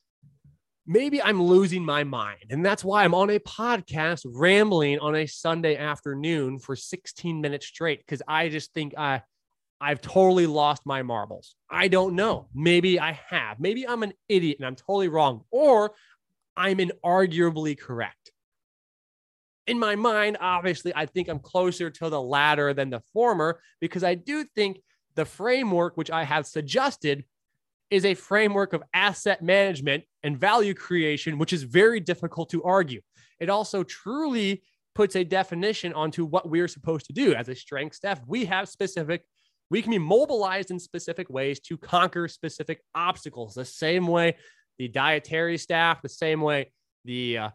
maybe 0.86 1.22
I'm 1.22 1.42
losing 1.42 1.84
my 1.84 2.04
mind. 2.04 2.46
And 2.50 2.64
that's 2.64 2.82
why 2.82 3.04
I'm 3.04 3.14
on 3.14 3.30
a 3.30 3.38
podcast 3.38 4.22
rambling 4.26 4.98
on 5.00 5.14
a 5.14 5.26
Sunday 5.26 5.76
afternoon 5.76 6.58
for 6.58 6.74
16 6.74 7.40
minutes 7.40 7.66
straight 7.66 8.00
because 8.00 8.22
I 8.26 8.48
just 8.48 8.72
think 8.72 8.94
I, 8.96 9.22
I've 9.80 10.00
totally 10.00 10.46
lost 10.46 10.82
my 10.84 11.02
marbles. 11.02 11.54
I 11.70 11.88
don't 11.88 12.14
know. 12.14 12.48
Maybe 12.54 13.00
I 13.00 13.18
have. 13.28 13.60
Maybe 13.60 13.88
I'm 13.88 14.02
an 14.02 14.12
idiot 14.28 14.58
and 14.58 14.66
I'm 14.66 14.76
totally 14.76 15.08
wrong, 15.08 15.44
or 15.50 15.92
I'm 16.56 16.78
inarguably 16.78 17.78
correct 17.78 18.19
in 19.70 19.78
my 19.78 19.94
mind, 19.94 20.36
obviously, 20.40 20.92
I 20.96 21.06
think 21.06 21.28
I'm 21.28 21.38
closer 21.38 21.90
to 21.90 22.10
the 22.10 22.20
latter 22.20 22.74
than 22.74 22.90
the 22.90 22.98
former 23.12 23.60
because 23.80 24.02
I 24.02 24.16
do 24.16 24.42
think 24.42 24.80
the 25.14 25.24
framework 25.24 25.96
which 25.96 26.10
I 26.10 26.24
have 26.24 26.44
suggested 26.44 27.24
is 27.88 28.04
a 28.04 28.14
framework 28.14 28.72
of 28.72 28.82
asset 28.92 29.44
management 29.44 30.02
and 30.24 30.36
value 30.36 30.74
creation, 30.74 31.38
which 31.38 31.52
is 31.52 31.62
very 31.62 32.00
difficult 32.00 32.50
to 32.50 32.64
argue. 32.64 33.00
It 33.38 33.48
also 33.48 33.84
truly 33.84 34.64
puts 34.96 35.14
a 35.14 35.22
definition 35.22 35.92
onto 35.92 36.24
what 36.24 36.50
we're 36.50 36.66
supposed 36.66 37.06
to 37.06 37.12
do 37.12 37.32
as 37.34 37.48
a 37.48 37.54
strength 37.54 37.94
staff. 37.94 38.20
We 38.26 38.46
have 38.46 38.68
specific, 38.68 39.22
we 39.70 39.82
can 39.82 39.92
be 39.92 39.98
mobilized 39.98 40.72
in 40.72 40.80
specific 40.80 41.30
ways 41.30 41.60
to 41.60 41.78
conquer 41.78 42.26
specific 42.26 42.82
obstacles, 42.92 43.54
the 43.54 43.64
same 43.64 44.08
way 44.08 44.36
the 44.80 44.88
dietary 44.88 45.58
staff, 45.58 46.02
the 46.02 46.08
same 46.08 46.40
way 46.40 46.72
the 47.04 47.38
uh, 47.38 47.50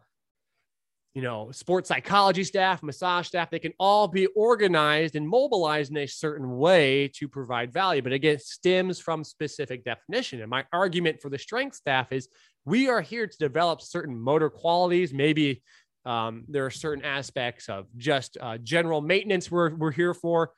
you 1.16 1.22
know, 1.22 1.50
sports 1.52 1.88
psychology 1.88 2.44
staff, 2.44 2.84
massage 2.84 3.28
staff, 3.28 3.50
they 3.50 3.58
can 3.58 3.72
all 3.80 4.06
be 4.06 4.26
organized 4.36 5.16
and 5.16 5.28
mobilized 5.28 5.90
in 5.90 5.98
a 5.98 6.06
certain 6.06 6.58
way 6.58 7.08
to 7.08 7.30
provide 7.30 7.72
value. 7.72 8.02
But 8.02 8.12
again, 8.12 8.38
stems 8.38 9.00
from 9.00 9.24
specific 9.24 9.86
definition. 9.86 10.42
And 10.42 10.50
my 10.50 10.66
argument 10.74 11.22
for 11.22 11.30
the 11.30 11.40
strength 11.40 11.78
staff 11.78 12.12
is 12.12 12.28
we 12.66 12.90
are 12.90 13.00
here 13.00 13.28
to 13.28 13.38
develop 13.38 13.82
certain 13.82 14.20
motor 14.20 14.50
qualities. 14.50 15.14
Maybe 15.14 15.64
um, 16.04 16.44
there 16.50 16.66
are 16.66 16.72
certain 16.72 17.06
aspects 17.06 17.70
of 17.70 17.86
just 17.96 18.38
uh, 18.42 18.58
general 18.58 19.00
maintenance 19.00 19.50
we're, 19.50 19.74
we're 19.74 19.92
here 19.92 20.14
for. 20.14 20.52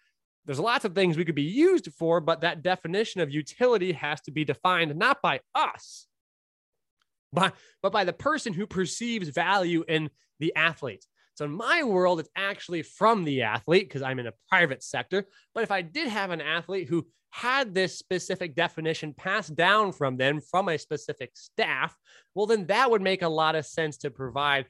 There's 0.47 0.59
lots 0.59 0.85
of 0.85 0.95
things 0.95 1.17
we 1.17 1.25
could 1.25 1.35
be 1.35 1.43
used 1.43 1.93
for, 1.93 2.19
but 2.19 2.41
that 2.41 2.63
definition 2.63 3.21
of 3.21 3.29
utility 3.29 3.91
has 3.91 4.21
to 4.21 4.31
be 4.31 4.43
defined 4.43 4.95
not 4.95 5.21
by 5.21 5.41
us, 5.53 6.06
but, 7.33 7.55
but 7.81 7.91
by 7.91 8.03
the 8.03 8.13
person 8.13 8.53
who 8.53 8.67
perceives 8.67 9.29
value 9.29 9.83
in 9.87 10.09
the 10.39 10.55
athlete. 10.55 11.05
So 11.35 11.45
in 11.45 11.51
my 11.51 11.83
world, 11.83 12.19
it's 12.19 12.29
actually 12.35 12.81
from 12.81 13.23
the 13.23 13.43
athlete 13.43 13.87
because 13.87 14.01
I'm 14.01 14.19
in 14.19 14.27
a 14.27 14.33
private 14.49 14.83
sector. 14.83 15.25
But 15.53 15.63
if 15.63 15.71
I 15.71 15.83
did 15.83 16.07
have 16.07 16.31
an 16.31 16.41
athlete 16.41 16.87
who 16.87 17.05
had 17.29 17.75
this 17.75 17.99
specific 17.99 18.55
definition 18.55 19.13
passed 19.13 19.55
down 19.55 19.91
from 19.91 20.17
them 20.17 20.41
from 20.41 20.69
a 20.69 20.77
specific 20.77 21.31
staff, 21.35 21.95
well, 22.33 22.47
then 22.47 22.65
that 22.67 22.89
would 22.89 23.03
make 23.03 23.21
a 23.21 23.27
lot 23.27 23.55
of 23.55 23.65
sense 23.65 23.97
to 23.97 24.09
provide 24.09 24.65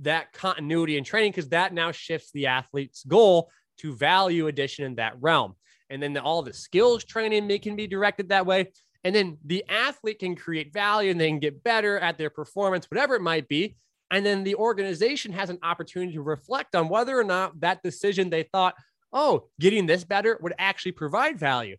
that 0.00 0.32
continuity 0.32 0.96
in 0.96 1.04
training 1.04 1.32
because 1.32 1.50
that 1.50 1.74
now 1.74 1.92
shifts 1.92 2.30
the 2.32 2.46
athlete's 2.46 3.04
goal 3.04 3.50
to 3.78 3.94
value 3.94 4.46
addition 4.46 4.84
in 4.84 4.94
that 4.96 5.14
realm. 5.20 5.54
And 5.90 6.02
then 6.02 6.12
the, 6.12 6.22
all 6.22 6.42
the 6.42 6.52
skills 6.52 7.04
training 7.04 7.48
can 7.60 7.76
be 7.76 7.86
directed 7.86 8.30
that 8.30 8.46
way. 8.46 8.72
And 9.04 9.14
then 9.14 9.38
the 9.44 9.64
athlete 9.68 10.18
can 10.18 10.34
create 10.34 10.72
value 10.72 11.10
and 11.10 11.20
they 11.20 11.28
can 11.28 11.38
get 11.38 11.62
better 11.62 11.98
at 11.98 12.18
their 12.18 12.30
performance, 12.30 12.90
whatever 12.90 13.14
it 13.14 13.22
might 13.22 13.48
be. 13.48 13.76
And 14.10 14.24
then 14.24 14.42
the 14.42 14.54
organization 14.54 15.32
has 15.32 15.50
an 15.50 15.58
opportunity 15.62 16.14
to 16.14 16.22
reflect 16.22 16.74
on 16.74 16.88
whether 16.88 17.18
or 17.18 17.24
not 17.24 17.60
that 17.60 17.82
decision 17.82 18.30
they 18.30 18.44
thought, 18.44 18.74
oh, 19.12 19.48
getting 19.60 19.86
this 19.86 20.04
better 20.04 20.38
would 20.42 20.54
actually 20.58 20.92
provide 20.92 21.38
value. 21.38 21.76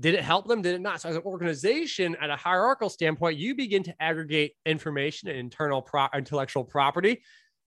Did 0.00 0.14
it 0.14 0.22
help 0.22 0.48
them? 0.48 0.62
Did 0.62 0.74
it 0.74 0.80
not? 0.80 1.00
So, 1.00 1.10
as 1.10 1.16
an 1.16 1.22
organization, 1.22 2.16
at 2.20 2.30
a 2.30 2.36
hierarchical 2.36 2.88
standpoint, 2.88 3.38
you 3.38 3.54
begin 3.54 3.82
to 3.84 4.02
aggregate 4.02 4.54
information 4.64 5.28
and 5.28 5.38
internal 5.38 5.82
pro- 5.82 6.08
intellectual 6.14 6.64
property 6.64 7.22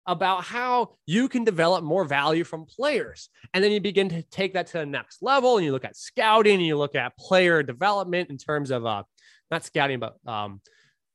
about 0.06 0.44
how 0.44 0.90
you 1.04 1.28
can 1.28 1.44
develop 1.44 1.82
more 1.82 2.04
value 2.04 2.44
from 2.44 2.64
players. 2.64 3.28
And 3.52 3.62
then 3.62 3.72
you 3.72 3.80
begin 3.80 4.08
to 4.10 4.22
take 4.22 4.54
that 4.54 4.68
to 4.68 4.78
the 4.78 4.86
next 4.86 5.22
level 5.22 5.56
and 5.56 5.64
you 5.64 5.72
look 5.72 5.84
at 5.84 5.96
scouting 5.96 6.54
and 6.54 6.66
you 6.66 6.76
look 6.76 6.94
at 6.94 7.16
player 7.16 7.62
development 7.62 8.30
in 8.30 8.38
terms 8.38 8.70
of 8.70 8.86
uh, 8.86 9.02
not 9.50 9.64
scouting, 9.64 9.98
but 9.98 10.16
um, 10.26 10.60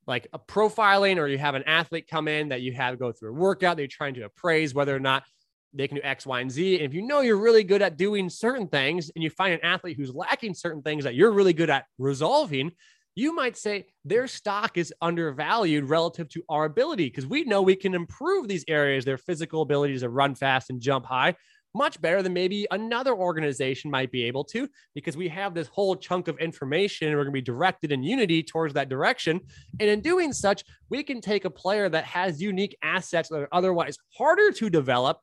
like 0.08 0.28
a 0.34 0.40
profiling, 0.40 1.18
or 1.18 1.28
you 1.28 1.38
have 1.38 1.56
an 1.56 1.64
athlete 1.64 2.08
come 2.10 2.28
in 2.28 2.50
that 2.50 2.62
you 2.62 2.74
have 2.74 3.00
go 3.00 3.12
through 3.12 3.30
a 3.30 3.34
workout 3.34 3.78
that 3.78 3.84
you're 3.84 3.88
trying 3.88 4.16
to 4.16 4.24
appraise 4.24 4.74
whether 4.74 4.96
or 4.96 5.00
not 5.00 5.24
they 5.74 5.88
can 5.88 5.98
do 5.98 6.04
X, 6.04 6.26
Y, 6.26 6.42
and 6.42 6.52
Z. 6.52 6.76
And 6.76 6.86
if 6.86 6.94
you 6.94 7.02
know 7.02 7.22
you're 7.22 7.38
really 7.38 7.64
good 7.64 7.82
at 7.82 7.98
doing 7.98 8.30
certain 8.30 8.68
things 8.68 9.10
and 9.16 9.24
you 9.24 9.30
find 9.30 9.54
an 9.54 9.64
athlete 9.64 9.96
who's 9.98 10.14
lacking 10.14 10.54
certain 10.54 10.82
things 10.82 11.06
that 11.06 11.16
you're 11.16 11.32
really 11.32 11.54
good 11.54 11.70
at 11.70 11.86
resolving, 11.98 12.72
you 13.16 13.36
might 13.36 13.58
say 13.58 13.88
their 14.06 14.28
stock 14.28 14.78
is 14.78 14.94
undervalued 15.02 15.90
relative 15.90 16.30
to 16.30 16.44
our 16.50 16.66
ability 16.66 17.08
because 17.08 17.28
we 17.28 17.44
know 17.44 17.62
we 17.62 17.76
can 17.76 17.94
improve 17.94 18.48
these 18.48 18.64
areas, 18.68 19.04
their 19.04 19.18
physical 19.18 19.62
abilities 19.62 20.02
to 20.02 20.10
run 20.10 20.36
fast 20.36 20.70
and 20.70 20.80
jump 20.80 21.06
high, 21.06 21.36
much 21.74 22.02
better 22.02 22.22
than 22.22 22.34
maybe 22.34 22.68
another 22.72 23.14
organization 23.14 23.92
might 23.92 24.12
be 24.12 24.24
able 24.24 24.44
to 24.44 24.68
because 24.94 25.16
we 25.16 25.28
have 25.28 25.54
this 25.54 25.68
whole 25.68 25.96
chunk 25.96 26.28
of 26.28 26.38
information 26.40 27.08
and 27.08 27.18
we're 27.18 27.24
going 27.24 27.34
to 27.34 27.38
be 27.38 27.42
directed 27.42 27.92
in 27.92 28.04
unity 28.04 28.44
towards 28.44 28.74
that 28.74 28.90
direction. 28.90 29.40
And 29.80 29.90
in 29.90 30.02
doing 30.02 30.34
such, 30.34 30.64
we 30.90 31.04
can 31.04 31.22
take 31.22 31.46
a 31.46 31.50
player 31.50 31.90
that 31.90 32.06
has 32.06 32.42
unique 32.42 32.78
assets 32.82 33.30
that 33.30 33.40
are 33.40 33.50
otherwise 33.52 33.98
harder 34.18 34.52
to 34.52 34.70
develop 34.70 35.22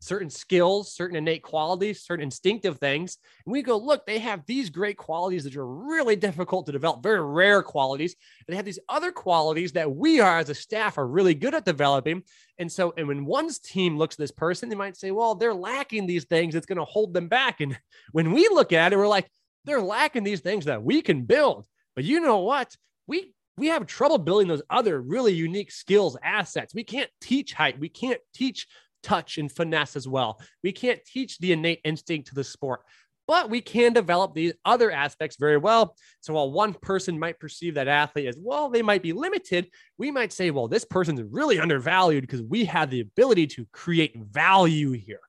certain 0.00 0.30
skills, 0.30 0.92
certain 0.92 1.16
innate 1.16 1.42
qualities, 1.42 2.02
certain 2.02 2.22
instinctive 2.22 2.78
things. 2.78 3.18
And 3.44 3.52
we 3.52 3.62
go, 3.62 3.76
look, 3.76 4.06
they 4.06 4.18
have 4.18 4.46
these 4.46 4.70
great 4.70 4.96
qualities 4.96 5.44
that 5.44 5.56
are 5.56 5.66
really 5.66 6.16
difficult 6.16 6.66
to 6.66 6.72
develop, 6.72 7.02
very 7.02 7.24
rare 7.24 7.62
qualities. 7.62 8.14
And 8.46 8.52
they 8.52 8.56
have 8.56 8.64
these 8.64 8.78
other 8.88 9.10
qualities 9.10 9.72
that 9.72 9.90
we 9.90 10.20
are 10.20 10.38
as 10.38 10.50
a 10.50 10.54
staff 10.54 10.98
are 10.98 11.06
really 11.06 11.34
good 11.34 11.54
at 11.54 11.64
developing. 11.64 12.22
And 12.58 12.70
so, 12.70 12.94
and 12.96 13.08
when 13.08 13.24
one's 13.24 13.58
team 13.58 13.96
looks 13.96 14.14
at 14.14 14.18
this 14.18 14.30
person, 14.30 14.68
they 14.68 14.76
might 14.76 14.96
say, 14.96 15.10
well, 15.10 15.34
they're 15.34 15.54
lacking 15.54 16.06
these 16.06 16.24
things. 16.24 16.54
It's 16.54 16.66
going 16.66 16.78
to 16.78 16.84
hold 16.84 17.12
them 17.12 17.28
back. 17.28 17.60
And 17.60 17.78
when 18.12 18.32
we 18.32 18.48
look 18.48 18.72
at 18.72 18.92
it, 18.92 18.96
we're 18.96 19.08
like, 19.08 19.28
they're 19.64 19.80
lacking 19.80 20.24
these 20.24 20.40
things 20.40 20.66
that 20.66 20.82
we 20.82 21.02
can 21.02 21.24
build. 21.24 21.66
But 21.94 22.04
you 22.04 22.20
know 22.20 22.38
what? 22.38 22.76
We 23.06 23.34
we 23.58 23.68
have 23.68 23.86
trouble 23.86 24.18
building 24.18 24.46
those 24.46 24.62
other 24.70 25.00
really 25.00 25.34
unique 25.34 25.72
skills 25.72 26.16
assets. 26.22 26.72
We 26.72 26.84
can't 26.84 27.10
teach 27.20 27.52
height. 27.52 27.78
We 27.78 27.88
can't 27.88 28.20
teach 28.32 28.68
touch 29.02 29.38
and 29.38 29.50
finesse 29.50 29.96
as 29.96 30.08
well. 30.08 30.40
We 30.62 30.72
can't 30.72 31.04
teach 31.04 31.38
the 31.38 31.52
innate 31.52 31.80
instinct 31.84 32.28
to 32.28 32.34
the 32.34 32.44
sport, 32.44 32.80
but 33.26 33.50
we 33.50 33.60
can 33.60 33.92
develop 33.92 34.34
these 34.34 34.54
other 34.64 34.90
aspects 34.90 35.36
very 35.38 35.58
well. 35.58 35.94
So 36.20 36.34
while 36.34 36.50
one 36.50 36.72
person 36.72 37.18
might 37.18 37.38
perceive 37.38 37.74
that 37.74 37.88
athlete 37.88 38.26
as 38.26 38.38
well, 38.40 38.70
they 38.70 38.82
might 38.82 39.02
be 39.02 39.12
limited, 39.12 39.68
we 39.98 40.10
might 40.10 40.32
say, 40.32 40.50
well, 40.50 40.68
this 40.68 40.84
person's 40.84 41.22
really 41.22 41.60
undervalued 41.60 42.22
because 42.22 42.42
we 42.42 42.64
have 42.64 42.90
the 42.90 43.00
ability 43.00 43.46
to 43.48 43.66
create 43.72 44.16
value 44.16 44.92
here, 44.92 45.20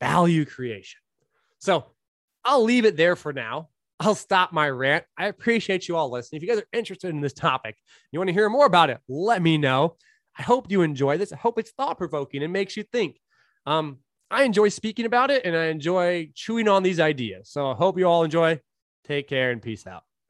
value 0.00 0.44
creation. 0.44 1.00
So 1.60 1.86
I'll 2.44 2.64
leave 2.64 2.84
it 2.84 2.96
there 2.96 3.16
for 3.16 3.32
now. 3.32 3.68
I'll 4.00 4.16
stop 4.16 4.52
my 4.52 4.68
rant. 4.68 5.04
I 5.16 5.28
appreciate 5.28 5.86
you 5.86 5.96
all 5.96 6.10
listening. 6.10 6.38
If 6.38 6.42
you 6.42 6.52
guys 6.52 6.62
are 6.62 6.78
interested 6.78 7.10
in 7.10 7.20
this 7.20 7.32
topic, 7.32 7.76
you 8.10 8.18
want 8.18 8.28
to 8.28 8.34
hear 8.34 8.50
more 8.50 8.66
about 8.66 8.90
it, 8.90 8.98
let 9.08 9.40
me 9.40 9.56
know. 9.56 9.96
I 10.38 10.42
hope 10.42 10.70
you 10.70 10.82
enjoy 10.82 11.18
this. 11.18 11.32
I 11.32 11.36
hope 11.36 11.58
it's 11.58 11.70
thought 11.70 11.98
provoking 11.98 12.42
and 12.42 12.52
makes 12.52 12.76
you 12.76 12.82
think. 12.82 13.20
Um, 13.66 13.98
I 14.30 14.42
enjoy 14.44 14.68
speaking 14.68 15.06
about 15.06 15.30
it 15.30 15.44
and 15.44 15.56
I 15.56 15.66
enjoy 15.66 16.30
chewing 16.34 16.68
on 16.68 16.82
these 16.82 16.98
ideas. 16.98 17.50
So 17.50 17.70
I 17.70 17.74
hope 17.74 17.98
you 17.98 18.06
all 18.06 18.24
enjoy. 18.24 18.60
Take 19.04 19.28
care 19.28 19.50
and 19.50 19.62
peace 19.62 19.86
out. 19.86 20.02